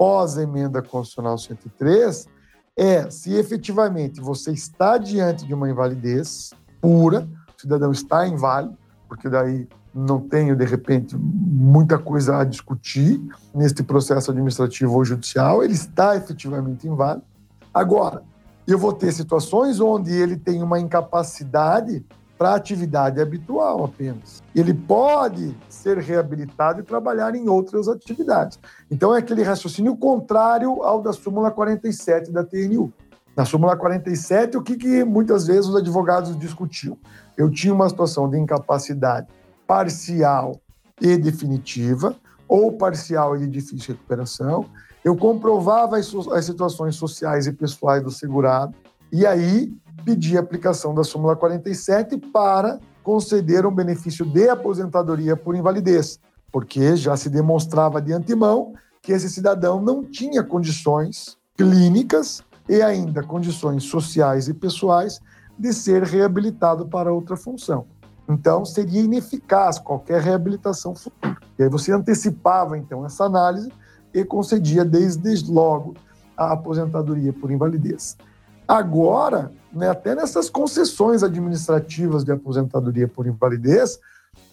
pós-emenda 0.00 0.80
constitucional 0.80 1.36
103, 1.36 2.26
é 2.74 3.10
se 3.10 3.34
efetivamente 3.34 4.18
você 4.18 4.50
está 4.50 4.96
diante 4.96 5.46
de 5.46 5.52
uma 5.52 5.68
invalidez 5.68 6.54
pura, 6.80 7.28
o 7.54 7.60
cidadão 7.60 7.92
está 7.92 8.26
inválido, 8.26 8.78
porque 9.06 9.28
daí 9.28 9.68
não 9.94 10.18
tenho, 10.18 10.56
de 10.56 10.64
repente, 10.64 11.14
muita 11.14 11.98
coisa 11.98 12.38
a 12.38 12.44
discutir 12.44 13.20
neste 13.54 13.82
processo 13.82 14.30
administrativo 14.30 14.94
ou 14.94 15.04
judicial, 15.04 15.62
ele 15.62 15.74
está 15.74 16.16
efetivamente 16.16 16.88
inválido. 16.88 17.26
Agora, 17.74 18.22
eu 18.66 18.78
vou 18.78 18.94
ter 18.94 19.12
situações 19.12 19.80
onde 19.80 20.14
ele 20.14 20.38
tem 20.38 20.62
uma 20.62 20.80
incapacidade 20.80 22.02
para 22.40 22.54
atividade 22.54 23.20
habitual 23.20 23.84
apenas. 23.84 24.42
Ele 24.54 24.72
pode 24.72 25.54
ser 25.68 25.98
reabilitado 25.98 26.80
e 26.80 26.82
trabalhar 26.82 27.34
em 27.34 27.50
outras 27.50 27.86
atividades. 27.86 28.58
Então, 28.90 29.14
é 29.14 29.18
aquele 29.18 29.42
raciocínio 29.42 29.94
contrário 29.94 30.82
ao 30.82 31.02
da 31.02 31.12
súmula 31.12 31.50
47 31.50 32.32
da 32.32 32.42
TNU. 32.42 32.90
Na 33.36 33.44
súmula 33.44 33.76
47, 33.76 34.56
o 34.56 34.62
que, 34.62 34.78
que 34.78 35.04
muitas 35.04 35.48
vezes 35.48 35.66
os 35.66 35.76
advogados 35.76 36.34
discutiam? 36.38 36.96
Eu 37.36 37.50
tinha 37.50 37.74
uma 37.74 37.86
situação 37.90 38.26
de 38.26 38.38
incapacidade 38.38 39.26
parcial 39.66 40.58
e 40.98 41.18
definitiva, 41.18 42.16
ou 42.48 42.72
parcial 42.72 43.36
e 43.36 43.40
de 43.40 43.48
difícil 43.48 43.94
recuperação. 43.94 44.64
Eu 45.04 45.14
comprovava 45.14 45.98
as, 45.98 46.10
as 46.32 46.46
situações 46.46 46.96
sociais 46.96 47.46
e 47.46 47.52
pessoais 47.52 48.02
do 48.02 48.10
segurado, 48.10 48.74
e 49.12 49.26
aí 49.26 49.72
pedia 50.04 50.40
a 50.40 50.42
aplicação 50.42 50.94
da 50.94 51.04
súmula 51.04 51.36
47 51.36 52.16
para 52.32 52.78
conceder 53.02 53.66
um 53.66 53.74
benefício 53.74 54.24
de 54.24 54.48
aposentadoria 54.48 55.36
por 55.36 55.54
invalidez, 55.54 56.18
porque 56.52 56.96
já 56.96 57.16
se 57.16 57.28
demonstrava 57.28 58.00
de 58.00 58.12
antemão 58.12 58.72
que 59.02 59.12
esse 59.12 59.28
cidadão 59.28 59.80
não 59.80 60.04
tinha 60.04 60.42
condições 60.42 61.36
clínicas 61.56 62.42
e 62.68 62.82
ainda 62.82 63.22
condições 63.22 63.84
sociais 63.84 64.48
e 64.48 64.54
pessoais 64.54 65.20
de 65.58 65.72
ser 65.72 66.02
reabilitado 66.02 66.86
para 66.86 67.12
outra 67.12 67.36
função. 67.36 67.86
Então, 68.28 68.64
seria 68.64 69.00
ineficaz 69.00 69.78
qualquer 69.78 70.20
reabilitação 70.20 70.94
futura. 70.94 71.36
E 71.58 71.64
aí 71.64 71.68
você 71.68 71.92
antecipava, 71.92 72.78
então, 72.78 73.04
essa 73.04 73.24
análise 73.24 73.72
e 74.14 74.24
concedia 74.24 74.84
desde 74.84 75.50
logo 75.50 75.94
a 76.36 76.52
aposentadoria 76.52 77.32
por 77.32 77.50
invalidez. 77.50 78.16
Agora, 78.70 79.50
né, 79.72 79.90
até 79.90 80.14
nessas 80.14 80.48
concessões 80.48 81.24
administrativas 81.24 82.22
de 82.22 82.30
aposentadoria 82.30 83.08
por 83.08 83.26
invalidez, 83.26 83.98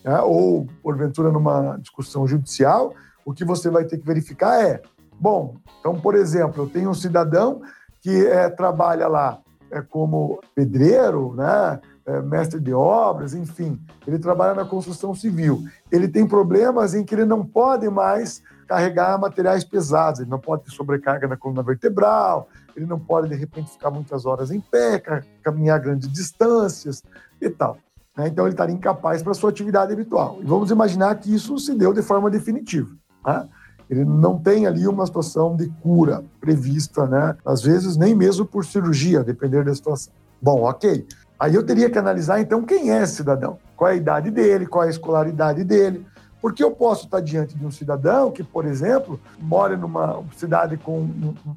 né, 0.04 0.20
ou 0.22 0.66
porventura 0.82 1.32
numa 1.32 1.78
discussão 1.78 2.26
judicial, 2.26 2.96
o 3.24 3.32
que 3.32 3.46
você 3.46 3.70
vai 3.70 3.86
ter 3.86 4.00
que 4.00 4.06
verificar 4.08 4.60
é: 4.60 4.82
bom, 5.20 5.58
então, 5.80 6.00
por 6.00 6.16
exemplo, 6.16 6.64
eu 6.64 6.68
tenho 6.68 6.90
um 6.90 6.96
cidadão 6.96 7.62
que 8.02 8.26
é, 8.26 8.50
trabalha 8.50 9.08
lá 9.08 9.40
é, 9.72 9.82
como 9.82 10.40
pedreiro, 10.56 11.34
né, 11.36 11.80
é, 12.06 12.22
mestre 12.22 12.60
de 12.60 12.74
obras, 12.74 13.34
enfim, 13.34 13.80
ele 14.06 14.18
trabalha 14.18 14.54
na 14.54 14.66
construção 14.66 15.14
civil. 15.14 15.64
Ele 15.92 16.08
tem 16.08 16.28
problemas 16.28 16.94
em 16.94 17.04
que 17.04 17.14
ele 17.14 17.26
não 17.26 17.46
pode 17.46 17.90
mais 17.90 18.42
carregar 18.68 19.20
materiais 19.20 19.64
pesados, 19.64 20.20
ele 20.20 20.30
não 20.30 20.40
pode 20.40 20.64
ter 20.64 20.72
sobrecarga 20.72 21.28
na 21.28 21.38
coluna 21.38 21.64
vertebral, 21.64 22.50
ele 22.76 22.86
não 22.86 23.00
pode, 23.00 23.30
de 23.30 23.36
repente, 23.36 23.72
ficar 23.72 23.90
muitas 23.90 24.26
horas 24.26 24.52
em 24.52 24.60
pé, 24.60 25.02
caminhar 25.42 25.80
grandes 25.80 26.12
distâncias 26.12 27.04
e 27.42 27.50
tal. 27.50 27.78
Né? 28.16 28.28
Então, 28.28 28.46
ele 28.46 28.54
estaria 28.54 28.76
incapaz 28.76 29.24
para 29.24 29.32
a 29.32 29.36
sua 29.36 29.50
atividade 29.50 29.94
habitual. 29.94 30.38
E 30.42 30.46
vamos 30.46 30.70
imaginar 30.72 31.16
que 31.16 31.34
isso 31.34 31.58
se 31.58 31.74
deu 31.76 31.94
de 31.94 32.02
forma 32.02 32.30
definitiva. 32.30 32.90
Né? 33.26 33.48
Ele 33.90 34.04
não 34.04 34.38
tem 34.38 34.68
ali 34.68 34.88
uma 34.88 35.06
situação 35.06 35.56
de 35.56 35.68
cura 35.82 36.24
prevista, 36.40 37.06
né? 37.06 37.36
às 37.46 37.62
vezes 37.62 37.96
nem 37.96 38.14
mesmo 38.14 38.46
por 38.46 38.66
cirurgia, 38.66 39.24
depender 39.24 39.64
da 39.64 39.74
situação. 39.74 40.14
Bom, 40.42 40.64
ok. 40.64 41.06
Aí 41.40 41.54
eu 41.54 41.64
teria 41.64 41.90
que 41.90 41.98
analisar, 41.98 42.42
então, 42.42 42.64
quem 42.64 42.92
é 42.92 43.04
esse 43.04 43.18
cidadão, 43.18 43.60
qual 43.76 43.92
é 43.92 43.94
a 43.94 43.98
idade 43.98 44.32
dele, 44.32 44.66
qual 44.66 44.84
é 44.84 44.88
a 44.88 44.90
escolaridade 44.90 45.64
dele, 45.64 46.06
porque 46.42 46.64
eu 46.64 46.72
posso 46.72 47.06
estar 47.06 47.20
diante 47.20 47.56
de 47.58 47.66
um 47.66 47.72
cidadão 47.72 48.32
que, 48.32 48.44
por 48.44 48.66
exemplo, 48.66 49.20
mora 49.40 49.76
numa 49.76 50.24
cidade 50.36 50.78
com 50.78 51.10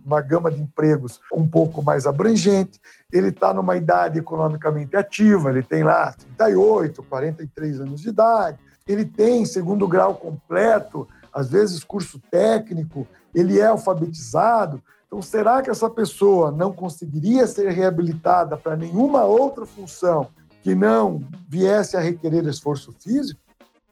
uma 0.04 0.20
gama 0.20 0.50
de 0.50 0.60
empregos 0.60 1.20
um 1.32 1.46
pouco 1.46 1.82
mais 1.82 2.06
abrangente, 2.06 2.80
ele 3.12 3.28
está 3.28 3.52
numa 3.52 3.76
idade 3.76 4.18
economicamente 4.18 4.96
ativa, 4.96 5.50
ele 5.50 5.62
tem 5.62 5.82
lá 5.82 6.14
38, 6.36 7.02
43 7.02 7.80
anos 7.80 8.00
de 8.00 8.08
idade, 8.08 8.58
ele 8.86 9.04
tem 9.04 9.44
segundo 9.44 9.86
grau 9.86 10.14
completo, 10.14 11.06
às 11.32 11.50
vezes 11.50 11.84
curso 11.84 12.20
técnico, 12.30 13.06
ele 13.34 13.58
é 13.58 13.66
alfabetizado, 13.66 14.82
então, 15.10 15.20
será 15.20 15.60
que 15.60 15.68
essa 15.68 15.90
pessoa 15.90 16.52
não 16.52 16.72
conseguiria 16.72 17.44
ser 17.44 17.68
reabilitada 17.70 18.56
para 18.56 18.76
nenhuma 18.76 19.24
outra 19.24 19.66
função 19.66 20.28
que 20.62 20.72
não 20.72 21.20
viesse 21.48 21.96
a 21.96 22.00
requerer 22.00 22.46
esforço 22.46 22.92
físico? 22.92 23.40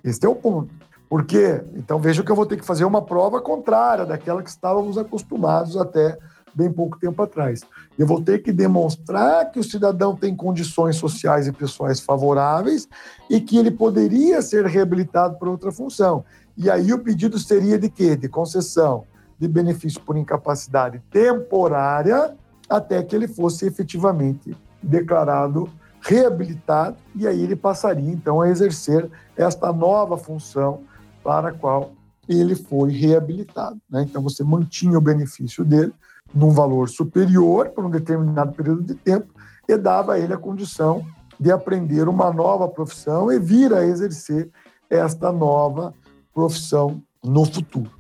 Esse 0.04 0.24
é 0.24 0.28
o 0.28 0.36
ponto. 0.36 0.72
Por 1.08 1.24
quê? 1.24 1.64
Então, 1.74 1.98
veja 1.98 2.22
que 2.22 2.30
eu 2.30 2.36
vou 2.36 2.46
ter 2.46 2.56
que 2.56 2.64
fazer 2.64 2.84
uma 2.84 3.02
prova 3.02 3.40
contrária 3.40 4.06
daquela 4.06 4.44
que 4.44 4.48
estávamos 4.48 4.96
acostumados 4.96 5.76
até 5.76 6.16
bem 6.58 6.72
pouco 6.72 6.98
tempo 6.98 7.22
atrás. 7.22 7.60
Eu 7.96 8.04
vou 8.04 8.20
ter 8.20 8.42
que 8.42 8.52
demonstrar 8.52 9.48
que 9.52 9.60
o 9.60 9.64
cidadão 9.64 10.16
tem 10.16 10.34
condições 10.34 10.96
sociais 10.96 11.46
e 11.46 11.52
pessoais 11.52 12.00
favoráveis 12.00 12.88
e 13.30 13.40
que 13.40 13.56
ele 13.56 13.70
poderia 13.70 14.42
ser 14.42 14.66
reabilitado 14.66 15.38
para 15.38 15.48
outra 15.48 15.70
função. 15.70 16.24
E 16.56 16.68
aí 16.68 16.92
o 16.92 16.98
pedido 16.98 17.38
seria 17.38 17.78
de 17.78 17.88
quê? 17.88 18.16
De 18.16 18.28
concessão 18.28 19.04
de 19.38 19.46
benefício 19.46 20.00
por 20.00 20.16
incapacidade 20.16 21.00
temporária 21.12 22.34
até 22.68 23.00
que 23.04 23.14
ele 23.14 23.28
fosse 23.28 23.64
efetivamente 23.64 24.56
declarado 24.82 25.70
reabilitado 26.00 26.96
e 27.14 27.26
aí 27.26 27.40
ele 27.42 27.56
passaria 27.56 28.10
então 28.10 28.40
a 28.40 28.48
exercer 28.48 29.08
esta 29.36 29.72
nova 29.72 30.16
função 30.16 30.82
para 31.22 31.48
a 31.48 31.52
qual 31.52 31.92
ele 32.28 32.54
foi 32.54 32.90
reabilitado. 32.92 33.80
Né? 33.88 34.02
Então 34.02 34.22
você 34.22 34.44
mantinha 34.44 34.98
o 34.98 35.00
benefício 35.00 35.64
dele 35.64 35.92
num 36.34 36.50
valor 36.50 36.88
superior 36.88 37.70
por 37.70 37.84
um 37.84 37.90
determinado 37.90 38.52
período 38.52 38.82
de 38.82 38.94
tempo 38.94 39.28
e 39.68 39.76
dava 39.76 40.14
a 40.14 40.18
ele 40.18 40.32
a 40.32 40.38
condição 40.38 41.04
de 41.38 41.52
aprender 41.52 42.08
uma 42.08 42.32
nova 42.32 42.66
profissão 42.68 43.30
e 43.30 43.38
vir 43.38 43.72
a 43.72 43.84
exercer 43.84 44.50
esta 44.90 45.30
nova 45.30 45.94
profissão 46.34 47.02
no 47.22 47.44
futuro. 47.44 47.90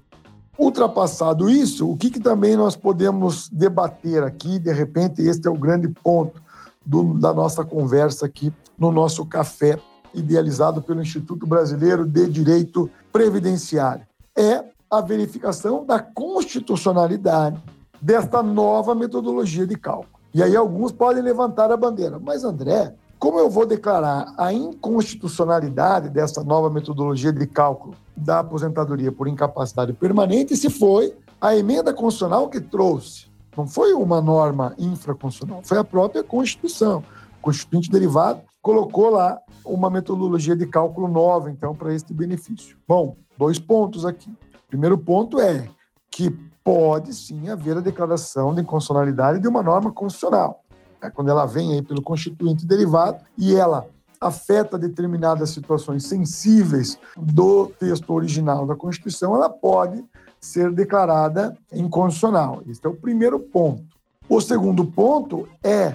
Ultrapassado 0.58 1.48
isso, 1.48 1.88
o 1.88 1.96
que, 1.96 2.10
que 2.10 2.18
também 2.18 2.56
nós 2.56 2.74
podemos 2.74 3.48
debater 3.48 4.24
aqui, 4.24 4.58
de 4.58 4.72
repente, 4.72 5.22
este 5.22 5.46
é 5.46 5.50
o 5.50 5.56
grande 5.56 5.88
ponto 5.88 6.42
do, 6.84 7.14
da 7.14 7.32
nossa 7.32 7.64
conversa 7.64 8.26
aqui 8.26 8.52
no 8.76 8.90
nosso 8.90 9.24
café, 9.24 9.78
idealizado 10.12 10.82
pelo 10.82 11.00
Instituto 11.00 11.46
Brasileiro 11.46 12.04
de 12.04 12.28
Direito 12.28 12.90
Previdenciário. 13.12 14.04
É 14.36 14.64
a 14.90 15.00
verificação 15.00 15.84
da 15.84 16.00
constitucionalidade 16.00 17.62
desta 18.00 18.42
nova 18.42 18.94
metodologia 18.94 19.66
de 19.66 19.76
cálculo. 19.76 20.18
E 20.34 20.42
aí 20.42 20.56
alguns 20.56 20.92
podem 20.92 21.22
levantar 21.22 21.70
a 21.72 21.76
bandeira, 21.76 22.18
mas 22.18 22.44
André, 22.44 22.94
como 23.18 23.38
eu 23.38 23.50
vou 23.50 23.66
declarar 23.66 24.32
a 24.36 24.52
inconstitucionalidade 24.52 26.08
dessa 26.08 26.44
nova 26.44 26.70
metodologia 26.70 27.32
de 27.32 27.46
cálculo 27.46 27.94
da 28.16 28.40
aposentadoria 28.40 29.10
por 29.10 29.26
incapacidade 29.26 29.92
permanente 29.92 30.56
se 30.56 30.70
foi 30.70 31.16
a 31.40 31.56
emenda 31.56 31.92
constitucional 31.92 32.48
que 32.48 32.60
trouxe 32.60 33.28
não 33.58 33.66
foi 33.66 33.92
uma 33.92 34.20
norma 34.20 34.72
infraconstitucional, 34.78 35.62
foi 35.64 35.78
a 35.78 35.84
própria 35.84 36.22
Constituição. 36.22 37.02
O 37.38 37.42
Constituinte 37.42 37.90
Derivado 37.90 38.40
colocou 38.62 39.10
lá 39.10 39.36
uma 39.64 39.90
metodologia 39.90 40.54
de 40.54 40.64
cálculo 40.64 41.08
nova, 41.08 41.50
então, 41.50 41.74
para 41.74 41.92
este 41.92 42.14
benefício. 42.14 42.76
Bom, 42.86 43.16
dois 43.36 43.58
pontos 43.58 44.06
aqui. 44.06 44.32
Primeiro 44.68 44.96
ponto 44.96 45.40
é 45.40 45.68
que 46.08 46.30
pode 46.68 47.14
sim 47.14 47.48
haver 47.48 47.78
a 47.78 47.80
declaração 47.80 48.54
de 48.54 48.60
inconstitucionalidade 48.60 49.40
de 49.40 49.48
uma 49.48 49.62
norma 49.62 49.90
constitucional. 49.90 50.62
É 51.00 51.08
quando 51.08 51.30
ela 51.30 51.46
vem 51.46 51.72
aí 51.72 51.80
pelo 51.80 52.02
Constituinte 52.02 52.66
Derivado 52.66 53.24
e 53.38 53.54
ela 53.54 53.86
afeta 54.20 54.76
determinadas 54.76 55.48
situações 55.48 56.04
sensíveis 56.04 56.98
do 57.16 57.68
texto 57.78 58.12
original 58.12 58.66
da 58.66 58.76
Constituição, 58.76 59.34
ela 59.34 59.48
pode 59.48 60.04
ser 60.38 60.70
declarada 60.70 61.56
inconstitucional. 61.72 62.62
Este 62.68 62.86
é 62.86 62.90
o 62.90 62.96
primeiro 62.96 63.40
ponto. 63.40 63.84
O 64.28 64.38
segundo 64.38 64.84
ponto 64.84 65.48
é 65.64 65.94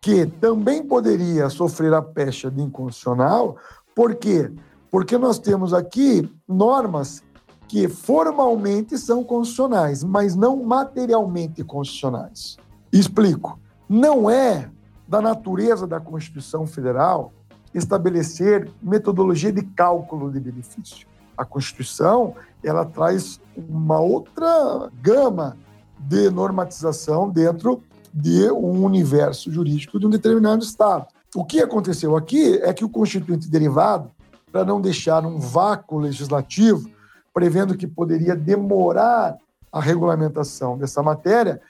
que 0.00 0.24
também 0.26 0.86
poderia 0.86 1.48
sofrer 1.48 1.92
a 1.92 2.00
pecha 2.00 2.48
de 2.48 2.62
inconstitucional, 2.62 3.56
por 3.92 4.14
quê? 4.14 4.52
Porque 4.88 5.18
nós 5.18 5.40
temos 5.40 5.74
aqui 5.74 6.32
normas 6.46 7.24
que 7.72 7.88
formalmente 7.88 8.98
são 8.98 9.24
constitucionais, 9.24 10.04
mas 10.04 10.36
não 10.36 10.62
materialmente 10.62 11.64
constitucionais. 11.64 12.58
Explico. 12.92 13.58
Não 13.88 14.28
é 14.28 14.68
da 15.08 15.22
natureza 15.22 15.86
da 15.86 15.98
Constituição 15.98 16.66
Federal 16.66 17.32
estabelecer 17.72 18.70
metodologia 18.82 19.50
de 19.50 19.62
cálculo 19.62 20.30
de 20.30 20.38
benefício. 20.38 21.06
A 21.34 21.46
Constituição 21.46 22.34
ela 22.62 22.84
traz 22.84 23.40
uma 23.56 23.98
outra 23.98 24.90
gama 25.00 25.56
de 25.98 26.28
normatização 26.28 27.30
dentro 27.30 27.82
de 28.12 28.50
um 28.50 28.84
universo 28.84 29.50
jurídico 29.50 29.98
de 29.98 30.06
um 30.06 30.10
determinado 30.10 30.62
Estado. 30.62 31.06
O 31.34 31.42
que 31.42 31.62
aconteceu 31.62 32.18
aqui 32.18 32.56
é 32.56 32.74
que 32.74 32.84
o 32.84 32.90
Constituinte 32.90 33.48
derivado, 33.48 34.10
para 34.52 34.62
não 34.62 34.78
deixar 34.78 35.24
um 35.24 35.38
vácuo 35.38 35.98
legislativo, 35.98 36.91
prevendo 37.32 37.76
que 37.76 37.86
poderia 37.86 38.36
demorar 38.36 39.36
a 39.70 39.80
regulamentação 39.80 40.76
dessa 40.76 41.02
matéria, 41.02 41.60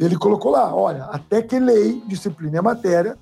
ele 0.00 0.16
colocou 0.16 0.50
lá: 0.50 0.74
olha, 0.74 1.04
até 1.04 1.42
que 1.42 1.58
lei 1.58 2.02
discipline 2.06 2.56
a 2.56 2.62
matéria, 2.62 3.18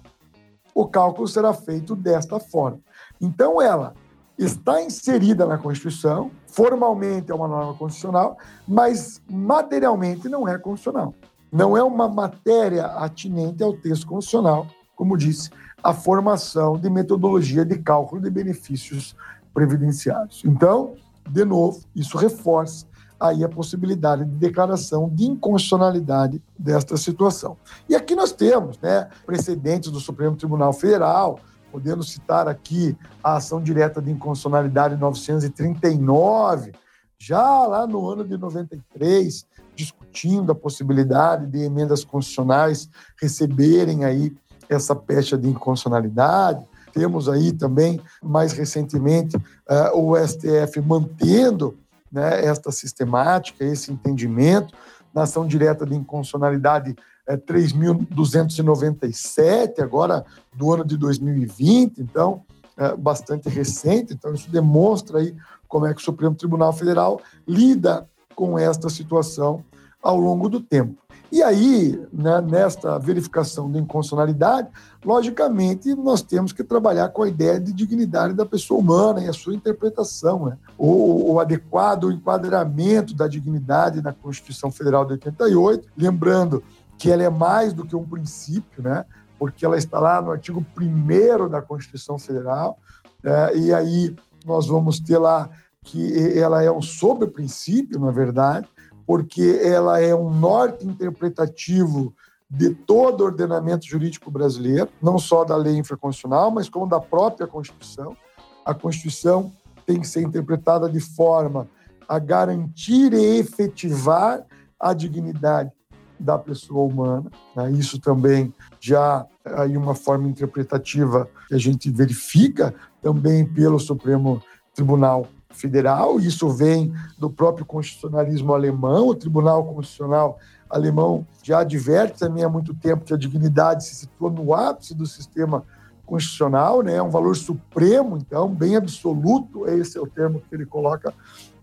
o 0.74 0.86
cálculo 0.86 1.26
será 1.26 1.52
feito 1.52 1.96
desta 1.96 2.38
forma. 2.38 2.80
Então, 3.20 3.60
ela 3.60 3.94
está 4.38 4.80
inserida 4.80 5.44
na 5.44 5.58
Constituição, 5.58 6.30
formalmente 6.46 7.30
é 7.30 7.34
uma 7.34 7.48
norma 7.48 7.74
constitucional, 7.74 8.38
mas 8.66 9.20
materialmente 9.28 10.28
não 10.28 10.48
é 10.48 10.56
constitucional. 10.56 11.14
Não 11.52 11.76
é 11.76 11.82
uma 11.82 12.08
matéria 12.08 12.86
atinente 12.86 13.62
ao 13.62 13.74
texto 13.74 14.06
constitucional, 14.06 14.66
como 14.94 15.16
disse, 15.16 15.50
a 15.82 15.92
formação 15.92 16.78
de 16.78 16.88
metodologia 16.88 17.64
de 17.64 17.78
cálculo 17.78 18.22
de 18.22 18.30
benefícios 18.30 19.16
previdenciários. 19.52 20.42
Então, 20.44 20.94
de 21.28 21.44
novo, 21.44 21.80
isso 21.94 22.16
reforça 22.16 22.86
aí 23.20 23.44
a 23.44 23.48
possibilidade 23.48 24.24
de 24.24 24.30
declaração 24.36 25.08
de 25.10 25.24
inconstitucionalidade 25.24 26.42
desta 26.58 26.96
situação. 26.96 27.56
E 27.88 27.94
aqui 27.94 28.14
nós 28.14 28.32
temos 28.32 28.78
né, 28.78 29.08
precedentes 29.26 29.90
do 29.90 30.00
Supremo 30.00 30.36
Tribunal 30.36 30.72
Federal, 30.72 31.38
podendo 31.70 32.02
citar 32.02 32.48
aqui 32.48 32.96
a 33.22 33.36
ação 33.36 33.62
direta 33.62 34.00
de 34.00 34.10
inconstitucionalidade 34.10 34.96
939, 34.96 36.72
já 37.18 37.66
lá 37.66 37.86
no 37.86 38.08
ano 38.08 38.24
de 38.24 38.38
93, 38.38 39.46
discutindo 39.76 40.50
a 40.50 40.54
possibilidade 40.54 41.46
de 41.46 41.58
emendas 41.58 42.02
constitucionais 42.02 42.88
receberem 43.20 44.04
aí 44.04 44.34
essa 44.68 44.96
pecha 44.96 45.36
de 45.36 45.48
inconstitucionalidade. 45.48 46.64
Temos 46.92 47.28
aí 47.28 47.52
também, 47.52 48.00
mais 48.22 48.52
recentemente, 48.52 49.36
uh, 49.36 49.94
o 49.94 50.16
STF 50.16 50.80
mantendo 50.80 51.76
né, 52.10 52.44
esta 52.44 52.72
sistemática, 52.72 53.64
esse 53.64 53.92
entendimento 53.92 54.74
na 55.14 55.22
ação 55.22 55.46
direta 55.46 55.86
de 55.86 55.94
inconstitucionalidade 55.94 56.96
é, 57.26 57.36
3.297, 57.36 59.80
agora 59.80 60.24
do 60.54 60.72
ano 60.72 60.82
de 60.84 60.96
2020, 60.96 61.98
então, 61.98 62.42
é, 62.76 62.96
bastante 62.96 63.48
recente. 63.48 64.14
Então, 64.14 64.34
isso 64.34 64.50
demonstra 64.50 65.18
aí 65.20 65.36
como 65.68 65.86
é 65.86 65.94
que 65.94 66.00
o 66.00 66.04
Supremo 66.04 66.34
Tribunal 66.34 66.72
Federal 66.72 67.20
lida 67.46 68.08
com 68.34 68.58
esta 68.58 68.88
situação 68.88 69.62
ao 70.02 70.18
longo 70.18 70.48
do 70.48 70.60
tempo. 70.60 70.98
E 71.32 71.42
aí, 71.44 72.00
né, 72.12 72.40
nesta 72.40 72.98
verificação 72.98 73.70
de 73.70 73.78
inconstitucionalidade, 73.78 74.68
logicamente, 75.04 75.94
nós 75.94 76.22
temos 76.22 76.52
que 76.52 76.64
trabalhar 76.64 77.08
com 77.10 77.22
a 77.22 77.28
ideia 77.28 77.60
de 77.60 77.72
dignidade 77.72 78.34
da 78.34 78.44
pessoa 78.44 78.80
humana 78.80 79.22
e 79.22 79.28
a 79.28 79.32
sua 79.32 79.54
interpretação, 79.54 80.46
né? 80.46 80.58
o, 80.76 81.32
o 81.32 81.40
adequado 81.40 82.10
enquadramento 82.10 83.14
da 83.14 83.28
dignidade 83.28 84.02
na 84.02 84.12
Constituição 84.12 84.72
Federal 84.72 85.04
de 85.04 85.12
88, 85.12 85.88
lembrando 85.96 86.64
que 86.98 87.10
ela 87.10 87.22
é 87.22 87.30
mais 87.30 87.72
do 87.72 87.86
que 87.86 87.94
um 87.94 88.04
princípio, 88.04 88.82
né? 88.82 89.04
porque 89.38 89.64
ela 89.64 89.78
está 89.78 90.00
lá 90.00 90.20
no 90.20 90.32
artigo 90.32 90.66
1 90.78 91.48
da 91.48 91.62
Constituição 91.62 92.18
Federal, 92.18 92.76
é, 93.22 93.56
e 93.56 93.72
aí 93.72 94.16
nós 94.44 94.66
vamos 94.66 94.98
ter 94.98 95.18
lá 95.18 95.48
que 95.82 96.38
ela 96.38 96.62
é 96.62 96.70
um 96.70 96.82
sobre-princípio, 96.82 97.98
na 98.00 98.10
verdade, 98.10 98.68
porque 99.10 99.60
ela 99.64 100.00
é 100.00 100.14
um 100.14 100.30
norte 100.30 100.86
interpretativo 100.86 102.14
de 102.48 102.72
todo 102.72 103.22
o 103.22 103.24
ordenamento 103.24 103.84
jurídico 103.84 104.30
brasileiro, 104.30 104.88
não 105.02 105.18
só 105.18 105.42
da 105.42 105.56
lei 105.56 105.76
infraconstitucional, 105.76 106.48
mas 106.52 106.68
como 106.68 106.86
da 106.86 107.00
própria 107.00 107.44
Constituição. 107.44 108.16
A 108.64 108.72
Constituição 108.72 109.52
tem 109.84 109.98
que 109.98 110.06
ser 110.06 110.22
interpretada 110.22 110.88
de 110.88 111.00
forma 111.00 111.68
a 112.08 112.20
garantir 112.20 113.12
e 113.12 113.40
efetivar 113.40 114.46
a 114.78 114.92
dignidade 114.92 115.72
da 116.16 116.38
pessoa 116.38 116.84
humana. 116.84 117.32
Né? 117.56 117.72
Isso 117.72 117.98
também 117.98 118.54
já 118.78 119.26
aí 119.44 119.76
uma 119.76 119.96
forma 119.96 120.28
interpretativa 120.28 121.28
que 121.48 121.54
a 121.56 121.58
gente 121.58 121.90
verifica 121.90 122.72
também 123.02 123.44
pelo 123.44 123.80
Supremo 123.80 124.40
Tribunal 124.72 125.26
Federal. 125.50 126.20
Isso 126.20 126.48
vem 126.48 126.92
do 127.18 127.28
próprio 127.28 127.66
constitucionalismo 127.66 128.54
alemão. 128.54 129.08
O 129.08 129.14
Tribunal 129.14 129.64
Constitucional 129.64 130.38
alemão 130.68 131.26
já 131.42 131.60
adverte 131.60 132.18
também 132.18 132.44
há 132.44 132.48
muito 132.48 132.72
tempo 132.74 133.04
que 133.04 133.12
a 133.12 133.16
dignidade 133.16 133.84
se 133.84 133.94
situa 133.94 134.30
no 134.30 134.54
ápice 134.54 134.94
do 134.94 135.04
sistema 135.06 135.64
constitucional, 136.06 136.82
né? 136.82 136.96
é 136.96 137.02
um 137.02 137.08
valor 137.08 137.36
supremo, 137.36 138.16
então, 138.16 138.48
bem 138.48 138.74
absoluto, 138.74 139.68
esse 139.68 139.96
é 139.96 140.00
o 140.00 140.08
termo 140.08 140.40
que 140.40 140.52
ele 140.52 140.66
coloca 140.66 141.14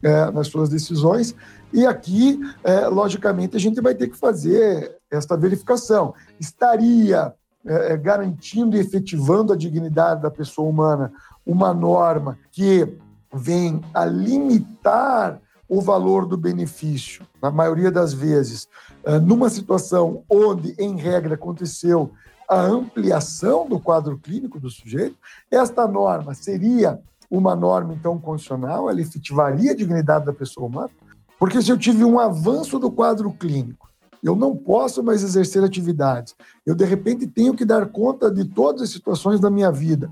é, 0.01 0.31
nas 0.31 0.47
suas 0.47 0.69
decisões. 0.69 1.35
E 1.73 1.85
aqui, 1.85 2.39
é, 2.63 2.87
logicamente, 2.87 3.57
a 3.57 3.59
gente 3.59 3.81
vai 3.81 3.93
ter 3.93 4.07
que 4.07 4.17
fazer 4.17 4.95
esta 5.11 5.35
verificação. 5.35 6.13
Estaria 6.39 7.33
é, 7.65 7.93
é, 7.93 7.97
garantindo 7.97 8.77
e 8.77 8.79
efetivando 8.79 9.51
a 9.51 9.57
dignidade 9.57 10.21
da 10.21 10.31
pessoa 10.31 10.69
humana 10.69 11.11
uma 11.45 11.73
norma 11.73 12.37
que 12.49 12.97
vem 13.33 13.81
a 13.93 14.05
limitar 14.05 15.39
o 15.69 15.81
valor 15.81 16.25
do 16.25 16.37
benefício, 16.37 17.25
na 17.41 17.51
maioria 17.51 17.91
das 17.91 18.13
vezes, 18.13 18.69
eh, 19.03 19.19
numa 19.19 19.49
situação 19.49 20.23
onde, 20.29 20.73
em 20.79 20.95
regra, 20.95 21.35
aconteceu 21.35 22.11
a 22.47 22.61
ampliação 22.61 23.67
do 23.67 23.79
quadro 23.79 24.17
clínico 24.17 24.59
do 24.59 24.69
sujeito, 24.69 25.17
esta 25.51 25.85
norma 25.85 26.33
seria 26.33 26.99
uma 27.29 27.55
norma, 27.55 27.93
então, 27.93 28.17
condicional, 28.17 28.89
ela 28.89 29.01
efetivaria 29.01 29.71
a 29.71 29.75
dignidade 29.75 30.25
da 30.25 30.31
pessoa 30.31 30.67
humana, 30.67 30.89
porque 31.37 31.61
se 31.61 31.69
eu 31.69 31.77
tive 31.77 32.05
um 32.05 32.17
avanço 32.17 32.79
do 32.79 32.89
quadro 32.89 33.31
clínico, 33.33 33.86
eu 34.23 34.35
não 34.35 34.55
posso 34.55 35.03
mais 35.03 35.23
exercer 35.23 35.63
atividades, 35.63 36.35
eu, 36.65 36.75
de 36.75 36.85
repente, 36.85 37.27
tenho 37.27 37.53
que 37.53 37.65
dar 37.65 37.85
conta 37.87 38.31
de 38.31 38.45
todas 38.45 38.81
as 38.81 38.89
situações 38.89 39.39
da 39.39 39.49
minha 39.49 39.71
vida, 39.71 40.09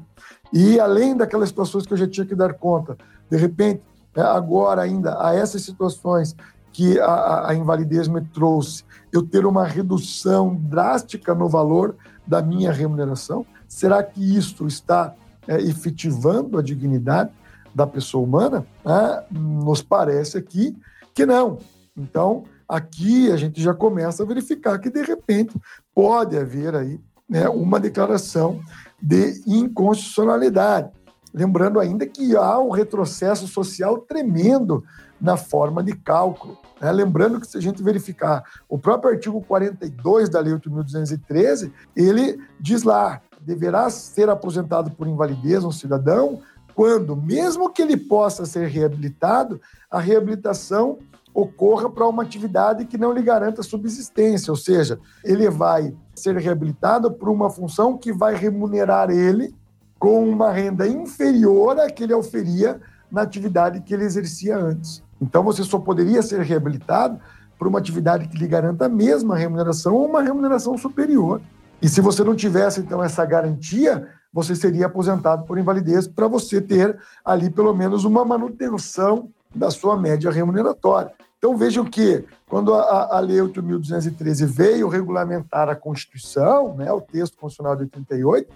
e 0.53 0.79
além 0.79 1.15
daquelas 1.15 1.49
situações 1.49 1.85
que 1.85 1.93
eu 1.93 1.97
já 1.97 2.07
tinha 2.07 2.25
que 2.25 2.35
dar 2.35 2.53
conta, 2.53 2.97
de 3.29 3.37
repente, 3.37 3.81
é, 4.15 4.21
agora 4.21 4.81
ainda, 4.81 5.21
a 5.21 5.35
essas 5.35 5.61
situações 5.61 6.35
que 6.71 6.99
a, 6.99 7.49
a, 7.49 7.55
invalidez 7.55 8.07
me 8.07 8.21
trouxe, 8.21 8.83
eu 9.11 9.21
ter 9.21 9.45
uma 9.45 9.65
redução 9.65 10.55
drástica 10.55 11.33
no 11.33 11.47
valor 11.47 11.95
da 12.27 12.41
minha 12.41 12.71
remuneração? 12.71 13.45
Será 13.67 14.03
que 14.03 14.21
isso 14.21 14.67
está 14.67 15.13
é, 15.47 15.61
efetivando 15.61 16.57
a 16.57 16.61
dignidade 16.61 17.31
da 17.73 17.87
pessoa 17.87 18.23
humana? 18.23 18.65
Ah, 18.85 19.23
nos 19.31 19.81
parece 19.81 20.37
aqui 20.37 20.75
que 21.13 21.25
não. 21.25 21.59
Então, 21.95 22.43
aqui 22.67 23.31
a 23.31 23.37
gente 23.37 23.61
já 23.61 23.73
começa 23.73 24.23
a 24.23 24.25
verificar 24.25 24.79
que, 24.79 24.89
de 24.89 25.01
repente, 25.01 25.59
pode 25.93 26.37
haver 26.37 26.75
aí 26.75 26.99
né, 27.29 27.47
uma 27.49 27.79
declaração 27.79 28.59
de 29.01 29.41
inconstitucionalidade. 29.45 30.89
Lembrando 31.33 31.79
ainda 31.79 32.05
que 32.05 32.35
há 32.35 32.59
um 32.59 32.69
retrocesso 32.69 33.47
social 33.47 33.97
tremendo 33.99 34.83
na 35.19 35.35
forma 35.35 35.83
de 35.83 35.93
cálculo. 35.95 36.57
Né? 36.79 36.91
Lembrando 36.91 37.39
que 37.39 37.47
se 37.47 37.57
a 37.57 37.61
gente 37.61 37.83
verificar 37.83 38.43
o 38.69 38.77
próprio 38.77 39.11
artigo 39.11 39.41
42 39.41 40.29
da 40.29 40.39
Lei 40.39 40.53
8.213, 40.53 41.71
ele 41.95 42.39
diz 42.59 42.83
lá, 42.83 43.21
deverá 43.41 43.89
ser 43.89 44.29
aposentado 44.29 44.91
por 44.91 45.07
invalidez 45.07 45.63
um 45.63 45.71
cidadão 45.71 46.41
quando, 46.73 47.15
mesmo 47.15 47.71
que 47.71 47.81
ele 47.81 47.95
possa 47.95 48.45
ser 48.45 48.67
reabilitado, 48.67 49.61
a 49.89 49.99
reabilitação 49.99 50.99
ocorra 51.35 51.89
para 51.89 52.07
uma 52.07 52.23
atividade 52.23 52.85
que 52.85 52.97
não 52.97 53.11
lhe 53.11 53.21
garanta 53.21 53.61
subsistência, 53.61 54.49
ou 54.49 54.55
seja, 54.55 54.97
ele 55.21 55.49
vai 55.49 55.93
ser 56.15 56.37
reabilitado 56.37 57.11
por 57.11 57.27
uma 57.27 57.49
função 57.49 57.97
que 57.97 58.13
vai 58.13 58.33
remunerar 58.33 59.09
ele 59.09 59.53
com 59.99 60.27
uma 60.29 60.49
renda 60.49 60.87
inferior 60.87 61.77
à 61.77 61.89
que 61.89 62.03
ele 62.03 62.13
oferia 62.13 62.79
na 63.11 63.21
atividade 63.21 63.81
que 63.81 63.93
ele 63.93 64.05
exercia 64.05 64.57
antes. 64.57 65.03
Então, 65.21 65.43
você 65.43 65.61
só 65.63 65.77
poderia 65.77 66.21
ser 66.21 66.39
reabilitado 66.41 67.19
por 67.59 67.67
uma 67.67 67.79
atividade 67.79 68.29
que 68.29 68.37
lhe 68.37 68.47
garanta 68.47 68.85
a 68.85 68.89
mesma 68.89 69.35
remuneração 69.35 69.93
ou 69.93 70.07
uma 70.07 70.21
remuneração 70.21 70.77
superior. 70.77 71.41
E 71.81 71.89
se 71.89 71.99
você 71.99 72.23
não 72.23 72.35
tivesse, 72.35 72.79
então, 72.79 73.03
essa 73.03 73.25
garantia, 73.25 74.07
você 74.31 74.55
seria 74.55 74.85
aposentado 74.85 75.43
por 75.43 75.57
invalidez 75.57 76.07
para 76.07 76.27
você 76.27 76.61
ter 76.61 76.97
ali, 77.23 77.49
pelo 77.49 77.73
menos, 77.73 78.05
uma 78.05 78.23
manutenção 78.23 79.29
da 79.55 79.71
sua 79.71 79.97
média 79.97 80.29
remuneratória. 80.29 81.11
Então, 81.37 81.55
vejam 81.55 81.85
que, 81.85 82.25
quando 82.47 82.73
a, 82.73 83.17
a 83.17 83.19
Lei 83.19 83.37
8.213 83.37 84.45
veio 84.45 84.89
regulamentar 84.89 85.69
a 85.69 85.75
Constituição, 85.75 86.75
né, 86.75 86.91
o 86.91 86.99
texto 86.99 87.37
constitucional 87.37 87.75
de 87.75 87.83
88, 87.83 88.51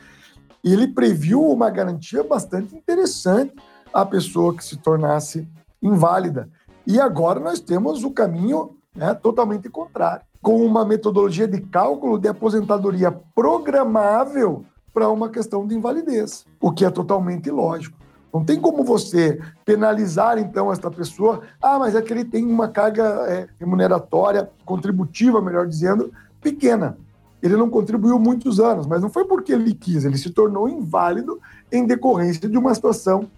ele 0.63 0.87
previu 0.87 1.43
uma 1.45 1.69
garantia 1.69 2.23
bastante 2.23 2.75
interessante 2.75 3.53
à 3.93 4.05
pessoa 4.05 4.55
que 4.55 4.63
se 4.63 4.75
tornasse 4.77 5.47
inválida. 5.81 6.49
E 6.85 6.99
agora 6.99 7.39
nós 7.39 7.59
temos 7.59 8.03
o 8.03 8.11
caminho 8.11 8.75
né, 8.95 9.13
totalmente 9.13 9.69
contrário, 9.69 10.25
com 10.41 10.65
uma 10.65 10.83
metodologia 10.83 11.47
de 11.47 11.61
cálculo 11.61 12.17
de 12.17 12.27
aposentadoria 12.27 13.11
programável 13.35 14.65
para 14.91 15.09
uma 15.09 15.29
questão 15.29 15.67
de 15.67 15.75
invalidez, 15.75 16.45
o 16.59 16.71
que 16.71 16.83
é 16.83 16.89
totalmente 16.89 17.47
ilógico. 17.47 17.98
Não 18.33 18.43
tem 18.43 18.59
como 18.59 18.83
você 18.83 19.39
penalizar, 19.65 20.37
então, 20.37 20.71
esta 20.71 20.89
pessoa. 20.91 21.41
Ah, 21.61 21.79
mas 21.79 21.95
é 21.95 22.01
que 22.01 22.13
ele 22.13 22.25
tem 22.25 22.45
uma 22.45 22.67
carga 22.67 23.03
é, 23.27 23.47
remuneratória, 23.59 24.49
contributiva, 24.63 25.41
melhor 25.41 25.67
dizendo, 25.67 26.11
pequena. 26.39 26.97
Ele 27.41 27.55
não 27.55 27.69
contribuiu 27.69 28.19
muitos 28.19 28.59
anos, 28.59 28.85
mas 28.85 29.01
não 29.01 29.09
foi 29.09 29.25
porque 29.25 29.53
ele 29.53 29.73
quis, 29.73 30.05
ele 30.05 30.17
se 30.17 30.29
tornou 30.29 30.67
inválido 30.69 31.39
em 31.71 31.85
decorrência 31.85 32.47
de 32.47 32.57
uma 32.57 32.73
situação 32.73 33.29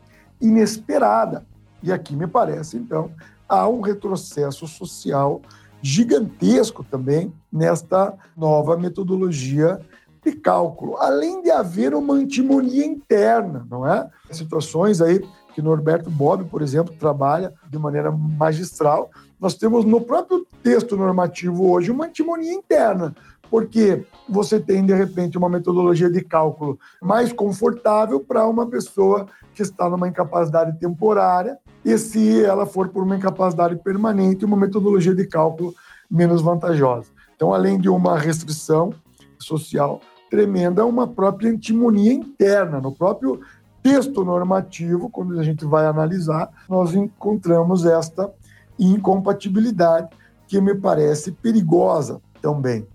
inesperada. 0.42 1.46
E 1.84 1.92
aqui 1.92 2.16
me 2.16 2.28
parece, 2.28 2.78
então, 2.78 3.12
há 3.48 3.68
um 3.68 3.80
retrocesso 3.80 4.68
social 4.68 5.42
gigantesco 5.82 6.84
também 6.84 7.34
nesta 7.52 8.14
nova 8.38 8.78
metodologia 8.78 9.80
de 10.24 10.34
cálculo, 10.34 10.98
além 10.98 11.42
de 11.42 11.50
haver 11.50 11.94
uma 11.94 12.14
antimonia 12.14 12.86
interna, 12.86 13.66
não 13.70 13.88
é? 13.88 14.10
Situações 14.30 15.02
aí 15.02 15.26
que 15.54 15.62
Norberto 15.62 16.10
Bob, 16.10 16.46
por 16.46 16.62
exemplo, 16.62 16.96
trabalha 16.98 17.54
de 17.70 17.78
maneira 17.78 18.12
magistral. 18.12 19.10
Nós 19.40 19.56
temos 19.56 19.84
no 19.84 20.00
próprio 20.02 20.46
texto 20.64 20.96
normativo 20.96 21.70
hoje 21.70 21.92
uma 21.92 22.06
antimonia 22.06 22.54
interna, 22.54 23.14
porque 23.50 24.06
você 24.30 24.60
tem, 24.60 24.86
de 24.86 24.94
repente, 24.94 25.38
uma 25.38 25.50
metodologia 25.50 26.10
de 26.10 26.22
cálculo 26.22 26.80
mais 27.02 27.34
confortável 27.34 28.20
para 28.20 28.48
uma 28.48 28.66
pessoa 28.68 29.28
que 29.54 29.62
está 29.62 29.90
numa 29.90 30.08
incapacidade 30.08 30.80
temporária, 30.80 31.58
e 31.84 31.98
se 31.98 32.44
ela 32.46 32.66
for 32.66 32.88
por 32.90 33.04
uma 33.04 33.18
incapacidade 33.18 33.76
permanente, 33.78 34.46
uma 34.46 34.56
metodologia 34.56 35.14
de 35.14 35.28
cálculo 35.28 35.74
menos 36.10 36.42
vantajosa. 36.42 37.10
Então, 37.36 37.54
além 37.54 37.80
de 37.80 37.90
uma 37.90 38.18
restrição 38.18 38.94
social 39.40 40.00
tremenda, 40.32 40.86
uma 40.86 41.06
própria 41.06 41.52
antimonia 41.52 42.14
interna. 42.14 42.80
No 42.80 42.94
próprio 42.94 43.42
texto 43.84 44.24
normativo, 44.24 45.10
quando 45.10 45.38
a 45.38 45.44
gente 45.44 45.66
vai 45.66 45.86
analisar, 45.86 46.50
nós 46.70 46.96
encontramos 46.96 47.86
esta 47.86 48.32
incompatibilidade 48.80 50.08
que 50.48 50.62
me 50.62 50.74
parece 50.74 51.34
perigosa 51.34 52.22
também. 52.42 52.88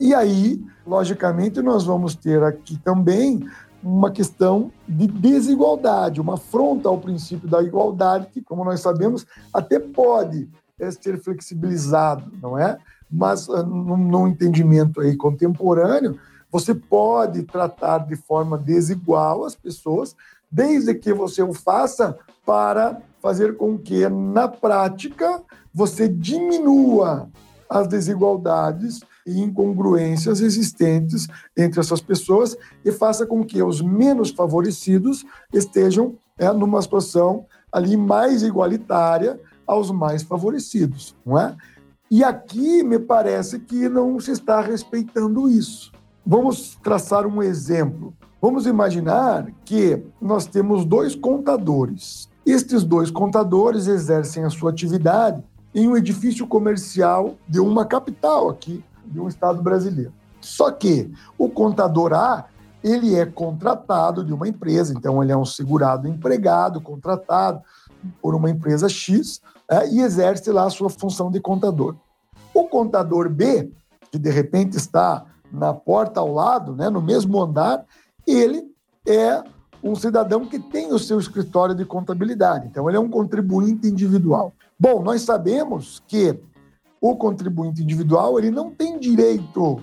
E 0.00 0.14
aí, 0.14 0.64
logicamente, 0.86 1.60
nós 1.60 1.84
vamos 1.84 2.14
ter 2.14 2.42
aqui 2.42 2.78
também 2.78 3.46
uma 3.82 4.10
questão 4.10 4.72
de 4.88 5.06
desigualdade, 5.06 6.20
uma 6.20 6.34
afronta 6.34 6.88
ao 6.88 6.98
princípio 6.98 7.48
da 7.48 7.62
igualdade, 7.62 8.28
que, 8.32 8.40
como 8.40 8.64
nós 8.64 8.80
sabemos, 8.80 9.26
até 9.52 9.78
pode 9.78 10.48
é, 10.80 10.90
ser 10.90 11.20
flexibilizado, 11.20 12.32
não 12.40 12.58
é? 12.58 12.78
Mas 13.10 13.48
ah, 13.48 13.62
no 13.62 14.28
entendimento 14.28 15.00
aí 15.00 15.16
contemporâneo, 15.16 16.18
você 16.50 16.74
pode 16.74 17.42
tratar 17.42 17.98
de 17.98 18.16
forma 18.16 18.56
desigual 18.56 19.44
as 19.44 19.54
pessoas, 19.54 20.16
desde 20.50 20.94
que 20.94 21.12
você 21.12 21.42
o 21.42 21.52
faça 21.52 22.18
para 22.44 23.00
fazer 23.20 23.56
com 23.56 23.78
que, 23.78 24.08
na 24.08 24.48
prática, 24.48 25.42
você 25.72 26.08
diminua 26.08 27.28
as 27.68 27.86
desigualdades 27.86 29.00
e 29.26 29.40
incongruências 29.40 30.40
existentes 30.40 31.28
entre 31.56 31.80
essas 31.80 32.00
pessoas 32.00 32.56
e 32.82 32.90
faça 32.90 33.26
com 33.26 33.44
que 33.44 33.62
os 33.62 33.82
menos 33.82 34.30
favorecidos 34.30 35.26
estejam 35.52 36.16
é, 36.38 36.50
numa 36.52 36.80
situação 36.80 37.44
ali 37.70 37.96
mais 37.96 38.42
igualitária 38.42 39.38
aos 39.66 39.90
mais 39.90 40.22
favorecidos, 40.22 41.14
não 41.26 41.38
é? 41.38 41.54
E 42.10 42.24
aqui 42.24 42.82
me 42.82 42.98
parece 42.98 43.58
que 43.58 43.86
não 43.86 44.18
se 44.18 44.30
está 44.30 44.62
respeitando 44.62 45.50
isso. 45.50 45.92
Vamos 46.30 46.76
traçar 46.82 47.26
um 47.26 47.42
exemplo. 47.42 48.12
Vamos 48.38 48.66
imaginar 48.66 49.50
que 49.64 50.04
nós 50.20 50.44
temos 50.44 50.84
dois 50.84 51.14
contadores. 51.14 52.28
Estes 52.44 52.84
dois 52.84 53.10
contadores 53.10 53.86
exercem 53.86 54.44
a 54.44 54.50
sua 54.50 54.70
atividade 54.70 55.42
em 55.74 55.88
um 55.88 55.96
edifício 55.96 56.46
comercial 56.46 57.36
de 57.48 57.58
uma 57.58 57.86
capital 57.86 58.50
aqui 58.50 58.84
de 59.06 59.18
um 59.18 59.26
estado 59.26 59.62
brasileiro. 59.62 60.12
Só 60.38 60.70
que 60.70 61.10
o 61.38 61.48
contador 61.48 62.12
A, 62.12 62.44
ele 62.84 63.14
é 63.14 63.24
contratado 63.24 64.22
de 64.22 64.34
uma 64.34 64.46
empresa, 64.46 64.92
então 64.94 65.22
ele 65.22 65.32
é 65.32 65.36
um 65.36 65.46
segurado 65.46 66.06
empregado, 66.06 66.78
contratado 66.78 67.62
por 68.20 68.34
uma 68.34 68.50
empresa 68.50 68.86
X 68.86 69.40
é, 69.66 69.88
e 69.88 70.02
exerce 70.02 70.52
lá 70.52 70.64
a 70.64 70.70
sua 70.70 70.90
função 70.90 71.30
de 71.30 71.40
contador. 71.40 71.96
O 72.52 72.64
contador 72.64 73.30
B, 73.30 73.72
que 74.12 74.18
de 74.18 74.30
repente 74.30 74.76
está 74.76 75.24
na 75.52 75.72
porta 75.72 76.20
ao 76.20 76.32
lado, 76.32 76.74
né, 76.74 76.90
no 76.90 77.00
mesmo 77.00 77.40
andar, 77.40 77.84
ele 78.26 78.64
é 79.06 79.42
um 79.82 79.94
cidadão 79.94 80.44
que 80.44 80.58
tem 80.58 80.92
o 80.92 80.98
seu 80.98 81.18
escritório 81.18 81.74
de 81.74 81.84
contabilidade, 81.84 82.66
então 82.66 82.88
ele 82.88 82.96
é 82.96 83.00
um 83.00 83.08
contribuinte 83.08 83.86
individual. 83.86 84.52
Bom, 84.78 85.02
nós 85.02 85.22
sabemos 85.22 86.02
que 86.06 86.38
o 87.00 87.16
contribuinte 87.16 87.82
individual 87.82 88.38
ele 88.38 88.50
não 88.50 88.70
tem 88.70 88.98
direito 88.98 89.80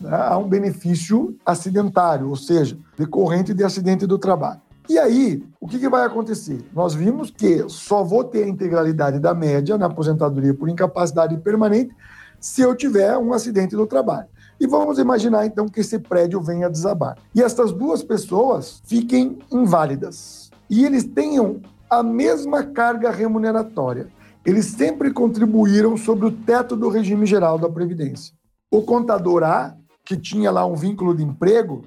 né, 0.00 0.14
a 0.14 0.38
um 0.38 0.48
benefício 0.48 1.36
acidentário, 1.44 2.28
ou 2.28 2.36
seja, 2.36 2.78
decorrente 2.96 3.52
de 3.52 3.64
acidente 3.64 4.06
do 4.06 4.18
trabalho. 4.18 4.60
E 4.88 4.98
aí, 4.98 5.42
o 5.60 5.68
que, 5.68 5.78
que, 5.78 5.88
vai 5.88 6.04
acontecer? 6.04 6.64
Nós 6.74 6.92
vimos 6.92 7.30
que 7.30 7.64
só 7.68 8.02
vou 8.02 8.24
ter 8.24 8.44
a 8.44 8.48
integralidade 8.48 9.20
da 9.20 9.32
média 9.32 9.78
na 9.78 9.86
aposentadoria 9.86 10.52
por 10.52 10.68
incapacidade 10.68 11.36
permanente 11.38 11.94
se 12.40 12.62
eu 12.62 12.74
tiver 12.74 13.16
um 13.16 13.32
acidente 13.32 13.76
no 13.76 13.86
trabalho. 13.86 14.26
E 14.62 14.66
vamos 14.68 15.00
imaginar 15.00 15.44
então 15.44 15.66
que 15.66 15.80
esse 15.80 15.98
prédio 15.98 16.40
venha 16.40 16.68
a 16.68 16.70
desabar. 16.70 17.18
E 17.34 17.42
essas 17.42 17.72
duas 17.72 18.00
pessoas 18.00 18.80
fiquem 18.86 19.40
inválidas. 19.50 20.52
E 20.70 20.84
eles 20.84 21.02
tenham 21.02 21.60
a 21.90 22.00
mesma 22.00 22.62
carga 22.62 23.10
remuneratória. 23.10 24.06
Eles 24.46 24.66
sempre 24.66 25.12
contribuíram 25.12 25.96
sobre 25.96 26.26
o 26.26 26.30
teto 26.30 26.76
do 26.76 26.88
regime 26.88 27.26
geral 27.26 27.58
da 27.58 27.68
Previdência. 27.68 28.36
O 28.70 28.82
contador 28.82 29.42
A, 29.42 29.76
que 30.04 30.16
tinha 30.16 30.48
lá 30.52 30.64
um 30.64 30.76
vínculo 30.76 31.12
de 31.12 31.24
emprego, 31.24 31.84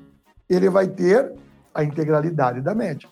ele 0.50 0.70
vai 0.70 0.86
ter 0.86 1.32
a 1.74 1.82
integralidade 1.82 2.60
da 2.60 2.76
média. 2.76 3.08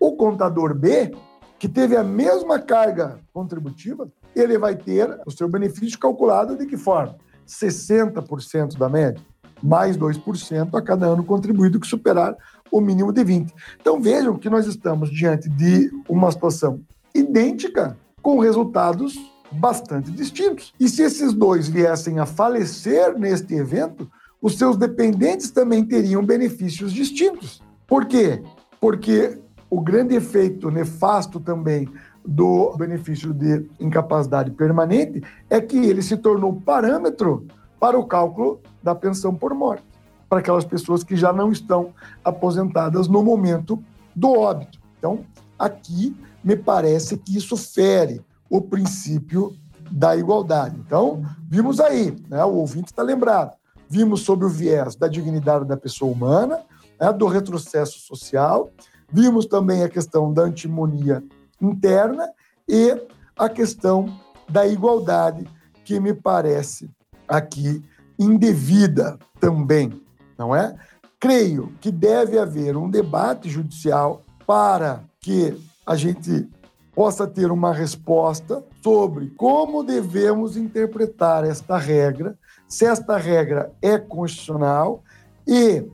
O 0.00 0.16
contador 0.16 0.74
B, 0.74 1.14
que 1.60 1.68
teve 1.68 1.96
a 1.96 2.02
mesma 2.02 2.58
carga 2.58 3.20
contributiva, 3.32 4.10
ele 4.34 4.58
vai 4.58 4.74
ter 4.74 5.16
o 5.24 5.30
seu 5.30 5.48
benefício 5.48 5.96
calculado 5.96 6.56
de 6.56 6.66
que 6.66 6.76
forma? 6.76 7.14
60% 7.46 8.76
da 8.78 8.88
média, 8.88 9.22
mais 9.62 9.96
2% 9.96 10.74
a 10.74 10.82
cada 10.82 11.06
ano 11.06 11.24
contribuído 11.24 11.80
que 11.80 11.86
superar 11.86 12.36
o 12.70 12.80
mínimo 12.80 13.12
de 13.12 13.24
20%. 13.24 13.52
Então 13.80 14.00
vejam 14.00 14.38
que 14.38 14.48
nós 14.48 14.66
estamos 14.66 15.10
diante 15.10 15.48
de 15.48 15.90
uma 16.08 16.30
situação 16.30 16.80
idêntica 17.14 17.96
com 18.22 18.38
resultados 18.38 19.14
bastante 19.52 20.10
distintos. 20.10 20.72
E 20.78 20.88
se 20.88 21.02
esses 21.02 21.32
dois 21.32 21.68
viessem 21.68 22.18
a 22.18 22.26
falecer 22.26 23.18
neste 23.18 23.54
evento, 23.54 24.10
os 24.40 24.56
seus 24.56 24.76
dependentes 24.76 25.50
também 25.50 25.84
teriam 25.84 26.24
benefícios 26.24 26.92
distintos. 26.92 27.60
Por 27.86 28.06
quê? 28.06 28.42
Porque 28.80 29.38
o 29.68 29.80
grande 29.80 30.14
efeito 30.14 30.70
nefasto 30.70 31.38
também 31.40 31.88
do 32.24 32.74
benefício 32.76 33.32
de 33.32 33.68
incapacidade 33.78 34.50
permanente 34.50 35.22
é 35.48 35.60
que 35.60 35.76
ele 35.76 36.02
se 36.02 36.16
tornou 36.16 36.60
parâmetro 36.60 37.46
para 37.78 37.98
o 37.98 38.04
cálculo 38.04 38.60
da 38.82 38.94
pensão 38.94 39.34
por 39.34 39.54
morte, 39.54 39.84
para 40.28 40.40
aquelas 40.40 40.64
pessoas 40.64 41.02
que 41.02 41.16
já 41.16 41.32
não 41.32 41.50
estão 41.50 41.92
aposentadas 42.24 43.08
no 43.08 43.22
momento 43.22 43.82
do 44.14 44.32
óbito. 44.32 44.78
Então, 44.98 45.24
aqui 45.58 46.14
me 46.44 46.56
parece 46.56 47.16
que 47.16 47.36
isso 47.36 47.56
fere 47.56 48.20
o 48.48 48.60
princípio 48.60 49.54
da 49.90 50.16
igualdade. 50.16 50.76
Então, 50.78 51.22
vimos 51.48 51.80
aí, 51.80 52.16
né, 52.28 52.44
o 52.44 52.54
ouvinte 52.54 52.92
está 52.92 53.02
lembrado, 53.02 53.56
vimos 53.88 54.20
sobre 54.20 54.46
o 54.46 54.48
viés 54.48 54.94
da 54.94 55.08
dignidade 55.08 55.64
da 55.64 55.76
pessoa 55.76 56.12
humana, 56.12 56.60
né, 57.00 57.12
do 57.12 57.26
retrocesso 57.26 57.98
social, 57.98 58.70
vimos 59.10 59.46
também 59.46 59.82
a 59.82 59.88
questão 59.88 60.32
da 60.32 60.42
antimonia 60.42 61.24
interna 61.60 62.30
e 62.68 62.96
a 63.38 63.48
questão 63.48 64.20
da 64.48 64.66
igualdade, 64.66 65.46
que 65.84 65.98
me 66.00 66.12
parece 66.12 66.90
aqui 67.28 67.82
indevida 68.18 69.18
também, 69.38 70.02
não 70.36 70.54
é? 70.54 70.74
Creio 71.18 71.72
que 71.80 71.90
deve 71.90 72.38
haver 72.38 72.76
um 72.76 72.88
debate 72.88 73.48
judicial 73.48 74.22
para 74.46 75.02
que 75.20 75.56
a 75.86 75.94
gente 75.94 76.48
possa 76.94 77.26
ter 77.26 77.50
uma 77.50 77.72
resposta 77.72 78.64
sobre 78.82 79.30
como 79.30 79.82
devemos 79.82 80.56
interpretar 80.56 81.44
esta 81.44 81.78
regra, 81.78 82.36
se 82.68 82.84
esta 82.84 83.16
regra 83.16 83.72
é 83.80 83.98
constitucional 83.98 85.02
e 85.46 85.86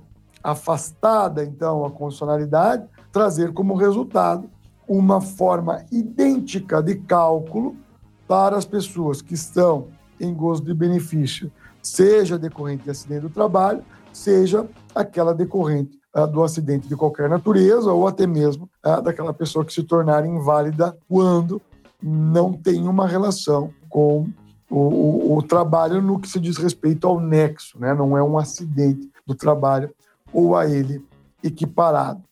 afastada 0.42 1.44
então 1.44 1.84
a 1.84 1.90
constitucionalidade, 1.90 2.88
trazer 3.12 3.52
como 3.52 3.74
resultado 3.74 4.48
uma 4.88 5.20
forma 5.20 5.84
idêntica 5.90 6.82
de 6.82 6.96
cálculo 6.96 7.76
para 8.26 8.56
as 8.56 8.64
pessoas 8.64 9.20
que 9.22 9.34
estão 9.34 9.88
em 10.20 10.32
gozo 10.32 10.64
de 10.64 10.74
benefício, 10.74 11.50
seja 11.82 12.38
decorrente 12.38 12.84
de 12.84 12.90
acidente 12.90 13.22
do 13.22 13.30
trabalho, 13.30 13.82
seja 14.12 14.66
aquela 14.94 15.34
decorrente 15.34 15.98
uh, 16.14 16.26
do 16.26 16.42
acidente 16.42 16.88
de 16.88 16.96
qualquer 16.96 17.28
natureza 17.28 17.92
ou 17.92 18.06
até 18.08 18.26
mesmo 18.26 18.68
uh, 18.84 19.02
daquela 19.02 19.32
pessoa 19.32 19.64
que 19.64 19.72
se 19.72 19.82
tornar 19.82 20.24
inválida 20.24 20.96
quando 21.08 21.60
não 22.02 22.52
tem 22.52 22.86
uma 22.86 23.06
relação 23.06 23.70
com 23.88 24.26
o, 24.70 24.78
o, 24.78 25.36
o, 25.36 25.42
trabalho 25.42 26.02
no 26.02 26.18
que 26.18 26.28
se 26.28 26.40
diz 26.40 26.56
respeito 26.56 27.06
ao 27.06 27.20
nexo, 27.20 27.78
né? 27.78 27.94
não 27.94 28.16
é 28.16 28.22
um 28.22 28.36
acidente 28.36 29.10
do 29.24 29.34
trabalho 29.34 29.90
ou 30.32 30.56
a 30.56 30.66
ele 30.68 31.04
equiparado. 31.42 32.22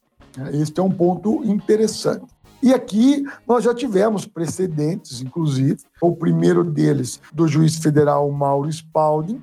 Este 0.53 0.81
é 0.81 0.83
um 0.83 0.91
ponto 0.91 1.45
interessante. 1.45 2.34
E 2.65 2.73
aqui 2.73 3.23
nós 3.47 3.63
já 3.63 3.75
tivemos 3.75 4.25
precedentes, 4.27 5.21
inclusive, 5.21 5.83
o 6.01 6.17
primeiro 6.17 6.65
deles 6.65 7.21
do 7.31 7.47
juiz 7.47 7.77
federal 7.77 8.31
Mauro 8.31 8.71
Spalding, 8.71 9.43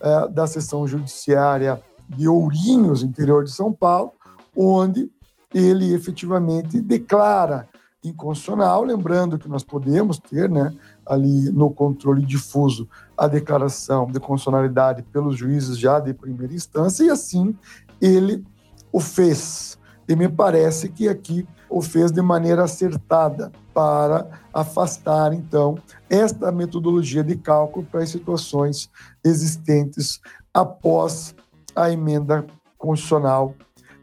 é, 0.00 0.28
da 0.28 0.46
seção 0.46 0.86
judiciária 0.86 1.82
de 2.08 2.28
Ourinhos, 2.28 3.02
interior 3.02 3.42
de 3.42 3.50
São 3.50 3.72
Paulo, 3.72 4.12
onde 4.56 5.10
ele 5.52 5.92
efetivamente 5.92 6.80
declara 6.80 7.68
inconstitucional, 8.04 8.84
lembrando 8.84 9.36
que 9.36 9.48
nós 9.48 9.64
podemos 9.64 10.20
ter, 10.20 10.48
né, 10.48 10.72
ali 11.04 11.50
no 11.50 11.72
controle 11.72 12.24
difuso, 12.24 12.88
a 13.18 13.26
declaração 13.26 14.06
de 14.06 14.20
constitucionalidade 14.20 15.02
pelos 15.02 15.36
juízes 15.36 15.76
já 15.76 15.98
de 15.98 16.14
primeira 16.14 16.54
instância, 16.54 17.02
e 17.02 17.10
assim 17.10 17.52
ele 18.00 18.44
o 18.92 19.00
fez. 19.00 19.76
E 20.08 20.14
me 20.14 20.28
parece 20.28 20.88
que 20.88 21.08
aqui 21.08 21.44
o 21.70 21.80
fez 21.80 22.10
de 22.10 22.20
maneira 22.20 22.64
acertada 22.64 23.52
para 23.72 24.26
afastar, 24.52 25.32
então, 25.32 25.78
esta 26.08 26.50
metodologia 26.50 27.22
de 27.22 27.36
cálculo 27.36 27.86
para 27.86 28.02
as 28.02 28.10
situações 28.10 28.90
existentes 29.24 30.20
após 30.52 31.34
a 31.74 31.90
emenda 31.90 32.44
constitucional 32.76 33.54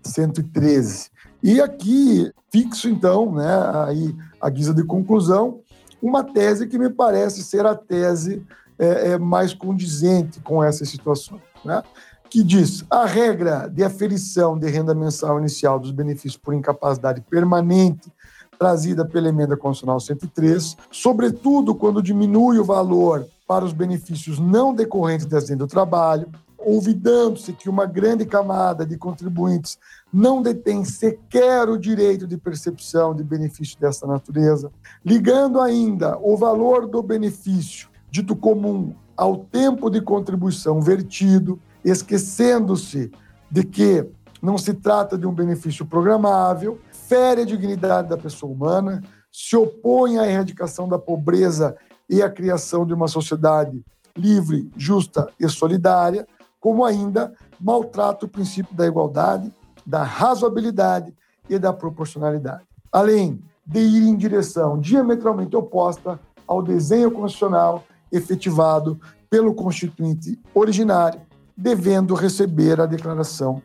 113. 0.02 1.10
E 1.44 1.60
aqui 1.62 2.32
fixo, 2.50 2.90
então, 2.90 3.34
né, 3.34 3.54
aí, 3.86 4.16
a 4.42 4.50
guisa 4.50 4.74
de 4.74 4.84
conclusão, 4.84 5.60
uma 6.02 6.24
tese 6.24 6.68
que 6.68 6.78
me 6.78 6.90
parece 6.90 7.44
ser 7.44 7.66
a 7.66 7.76
tese 7.76 8.46
é, 8.80 9.12
é 9.12 9.18
mais 9.18 9.54
condizente 9.54 10.40
com 10.40 10.64
essas 10.64 10.90
situações. 10.90 11.42
Né? 11.66 11.82
Que 12.30 12.44
diz 12.44 12.84
a 12.90 13.06
regra 13.06 13.68
de 13.68 13.84
aferição 13.84 14.58
de 14.58 14.70
renda 14.70 14.94
mensal 14.94 15.40
inicial 15.40 15.80
dos 15.80 15.92
benefícios 15.92 16.38
por 16.38 16.54
incapacidade 16.54 17.22
permanente 17.22 18.12
trazida 18.58 19.06
pela 19.06 19.30
emenda 19.30 19.56
constitucional 19.56 20.00
103, 20.00 20.76
sobretudo 20.92 21.76
quando 21.76 22.02
diminui 22.02 22.58
o 22.58 22.64
valor 22.64 23.28
para 23.48 23.64
os 23.64 23.72
benefícios 23.72 24.40
não 24.40 24.74
decorrentes 24.74 25.26
da 25.26 25.38
acidente 25.38 25.60
do 25.60 25.68
trabalho, 25.68 26.28
olvidando-se 26.58 27.54
que 27.54 27.70
uma 27.70 27.86
grande 27.86 28.26
camada 28.26 28.86
de 28.86 28.98
contribuintes 28.98 29.78
não 30.12 30.42
detém 30.42 30.84
sequer 30.84 31.70
o 31.70 31.78
direito 31.78 32.28
de 32.28 32.36
percepção 32.36 33.16
de 33.16 33.24
benefício 33.24 33.80
dessa 33.80 34.08
natureza, 34.08 34.72
ligando 35.06 35.62
ainda 35.62 36.18
o 36.18 36.36
valor 36.36 36.88
do 36.88 37.02
benefício 37.02 37.90
dito 38.10 38.36
comum 38.36 38.94
ao 39.16 39.38
tempo 39.38 39.90
de 39.90 40.02
contribuição 40.02 40.82
vertido, 40.82 41.60
esquecendo-se 41.90 43.12
de 43.50 43.64
que 43.64 44.06
não 44.42 44.58
se 44.58 44.74
trata 44.74 45.18
de 45.18 45.26
um 45.26 45.34
benefício 45.34 45.86
programável, 45.86 46.80
fere 46.92 47.42
a 47.42 47.46
dignidade 47.46 48.10
da 48.10 48.18
pessoa 48.18 48.52
humana, 48.52 49.02
se 49.32 49.56
opõe 49.56 50.18
à 50.18 50.28
erradicação 50.28 50.88
da 50.88 51.00
pobreza 51.00 51.76
e 52.10 52.22
à 52.22 52.30
criação 52.30 52.86
de 52.86 52.94
uma 52.94 53.08
sociedade 53.08 53.84
livre, 54.16 54.70
justa 54.76 55.30
e 55.40 55.48
solidária, 55.48 56.28
como 56.60 56.84
ainda 56.84 57.34
maltrata 57.60 58.26
o 58.26 58.30
princípio 58.30 58.76
da 58.76 58.86
igualdade, 58.86 59.54
da 59.86 60.04
razoabilidade 60.04 61.14
e 61.50 61.58
da 61.58 61.72
proporcionalidade. 61.72 62.64
Além 62.92 63.42
de 63.66 63.80
ir 63.80 64.04
em 64.04 64.16
direção 64.16 64.80
diametralmente 64.80 65.56
oposta 65.56 66.20
ao 66.46 66.62
desenho 66.62 67.12
constitucional 67.12 67.84
efetivado 68.12 69.00
pelo 69.30 69.54
constituinte 69.54 70.40
originário 70.54 71.27
devendo 71.58 72.14
receber 72.14 72.80
a 72.80 72.86
declaração 72.86 73.62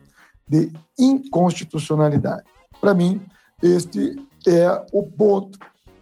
de 0.47 0.71
inconstitucionalidade. 0.97 2.43
Para 2.81 2.93
mim, 2.93 3.21
este 3.61 4.15
é 4.47 4.85
o 4.91 5.03
ponto 5.03 5.59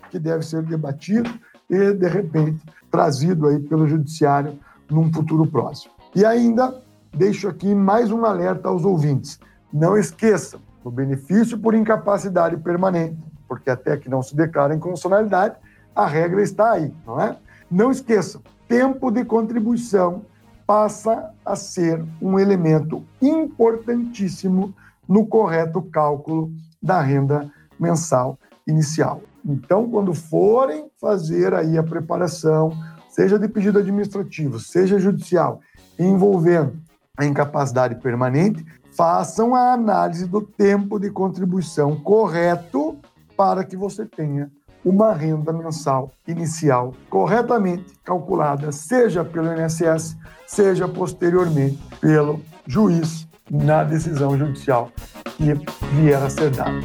que 0.10 0.18
deve 0.18 0.44
ser 0.46 0.64
debatido 0.64 1.30
e, 1.70 1.94
de 1.94 2.08
repente, 2.08 2.62
trazido 2.90 3.48
aí 3.48 3.60
pelo 3.60 3.88
Judiciário 3.88 4.58
num 4.90 5.12
futuro 5.12 5.46
próximo. 5.46 5.94
E 6.16 6.26
ainda 6.26 6.82
deixo 7.16 7.48
aqui 7.48 7.76
mais 7.76 8.12
um 8.12 8.26
alerta 8.26 8.68
aos 8.68 8.84
ouvintes. 8.84 9.40
Não 9.72 9.98
esqueçam, 9.98 10.60
o 10.84 10.90
benefício 10.90 11.58
por 11.58 11.76
incapacidade 11.76 12.58
permanente, 12.58 13.18
porque 13.48 13.70
até 13.70 13.96
que 13.96 14.10
não 14.10 14.22
se 14.22 14.36
declara 14.36 14.76
inconstitucionalidade, 14.76 15.56
a 15.96 16.06
regra 16.06 16.42
está 16.42 16.72
aí, 16.72 16.94
não 17.06 17.22
é? 17.22 17.38
Não 17.70 17.92
esqueçam, 17.92 18.42
tempo 18.68 19.12
de 19.12 19.24
contribuição 19.24 20.26
passa 20.72 21.34
a 21.46 21.54
ser 21.54 22.02
um 22.22 22.40
elemento 22.40 23.04
importantíssimo 23.22 24.74
no 25.06 25.28
correto 25.28 25.82
cálculo 25.82 26.50
da 26.82 27.02
renda 27.02 27.52
mensal 27.78 28.40
inicial. 28.66 29.22
Então, 29.44 29.90
quando 29.90 30.14
forem 30.14 30.90
fazer 30.98 31.54
aí 31.54 31.78
a 31.78 31.84
preparação, 31.84 32.72
seja 33.10 33.38
de 33.38 33.50
pedido 33.50 33.80
administrativo, 33.80 34.62
seja 34.62 34.98
judicial, 34.98 35.60
envolvendo 36.00 36.80
a 37.18 37.26
incapacidade 37.26 37.96
permanente, 37.96 38.66
façam 38.96 39.54
a 39.54 39.74
análise 39.74 40.26
do 40.26 40.42
tempo 40.42 40.98
de 40.98 41.10
contribuição 41.10 41.98
correto 41.98 42.98
para 43.36 43.66
que 43.66 43.76
você 43.76 44.06
tenha 44.06 44.50
uma 44.84 45.14
renda 45.14 45.54
mensal 45.54 46.12
inicial 46.28 46.94
corretamente 47.10 47.94
calculada, 48.04 48.72
seja 48.72 49.24
pelo 49.24 49.54
INSS, 49.54 50.18
seja 50.48 50.88
posteriormente 50.88 51.78
pelo 52.00 52.42
juiz 52.68 53.28
na 53.50 53.84
decisão 53.84 54.38
judicial 54.38 54.90
que 55.38 55.54
vier 55.96 56.22
a 56.22 56.30
ser 56.30 56.50
dada. 56.52 56.80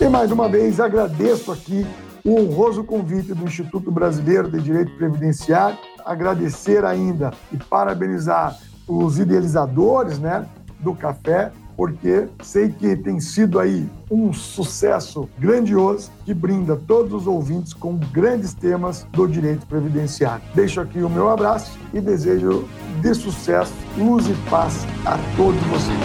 E 0.00 0.08
mais 0.08 0.30
uma 0.30 0.48
vez 0.48 0.80
agradeço 0.80 1.52
aqui 1.52 1.86
o 2.24 2.40
honroso 2.40 2.84
convite 2.84 3.34
do 3.34 3.44
Instituto 3.44 3.90
Brasileiro 3.90 4.50
de 4.50 4.60
Direito 4.60 4.96
Previdenciário, 4.96 5.78
agradecer 6.04 6.84
ainda 6.84 7.32
e 7.52 7.56
parabenizar 7.56 8.56
os 8.86 9.18
idealizadores 9.18 10.18
né, 10.18 10.46
do 10.80 10.94
café, 10.94 11.52
porque 11.78 12.26
sei 12.42 12.70
que 12.70 12.96
tem 12.96 13.20
sido 13.20 13.60
aí 13.60 13.88
um 14.10 14.32
sucesso 14.32 15.28
grandioso 15.38 16.10
que 16.24 16.34
brinda 16.34 16.74
todos 16.74 17.12
os 17.12 17.26
ouvintes 17.28 17.72
com 17.72 17.96
grandes 17.96 18.52
temas 18.52 19.06
do 19.12 19.28
direito 19.28 19.64
previdenciário. 19.64 20.42
Deixo 20.56 20.80
aqui 20.80 20.98
o 20.98 21.08
meu 21.08 21.30
abraço 21.30 21.78
e 21.94 22.00
desejo 22.00 22.68
de 23.00 23.14
sucesso, 23.14 23.72
luz 23.96 24.26
e 24.28 24.34
paz 24.50 24.84
a 25.06 25.16
todos 25.36 25.62
vocês. 25.68 25.98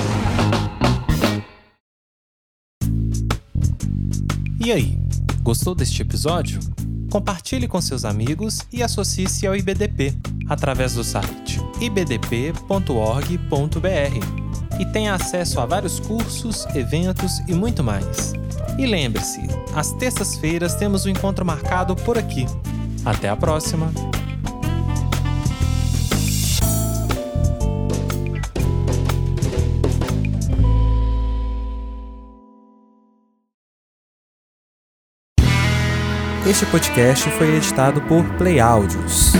E 4.63 4.71
aí, 4.71 4.95
gostou 5.41 5.73
deste 5.73 6.03
episódio? 6.03 6.59
Compartilhe 7.11 7.67
com 7.67 7.81
seus 7.81 8.05
amigos 8.05 8.59
e 8.71 8.83
associe-se 8.83 9.47
ao 9.47 9.55
IBDP 9.55 10.13
através 10.47 10.93
do 10.93 11.03
site 11.03 11.59
ibdp.org.br 11.81 12.53
e 14.79 14.85
tenha 14.85 15.13
acesso 15.13 15.59
a 15.59 15.65
vários 15.65 15.99
cursos, 15.99 16.65
eventos 16.75 17.39
e 17.47 17.53
muito 17.53 17.83
mais. 17.83 18.33
E 18.77 18.85
lembre-se, 18.85 19.41
às 19.75 19.91
terças-feiras 19.93 20.75
temos 20.75 21.05
um 21.05 21.09
encontro 21.09 21.45
marcado 21.45 21.95
por 21.95 22.17
aqui. 22.17 22.45
Até 23.05 23.29
a 23.29 23.35
próxima! 23.35 23.91
Este 36.45 36.65
podcast 36.65 37.29
foi 37.31 37.55
editado 37.55 38.01
por 38.01 38.23
Play 38.37 38.59
Áudios. 38.59 39.31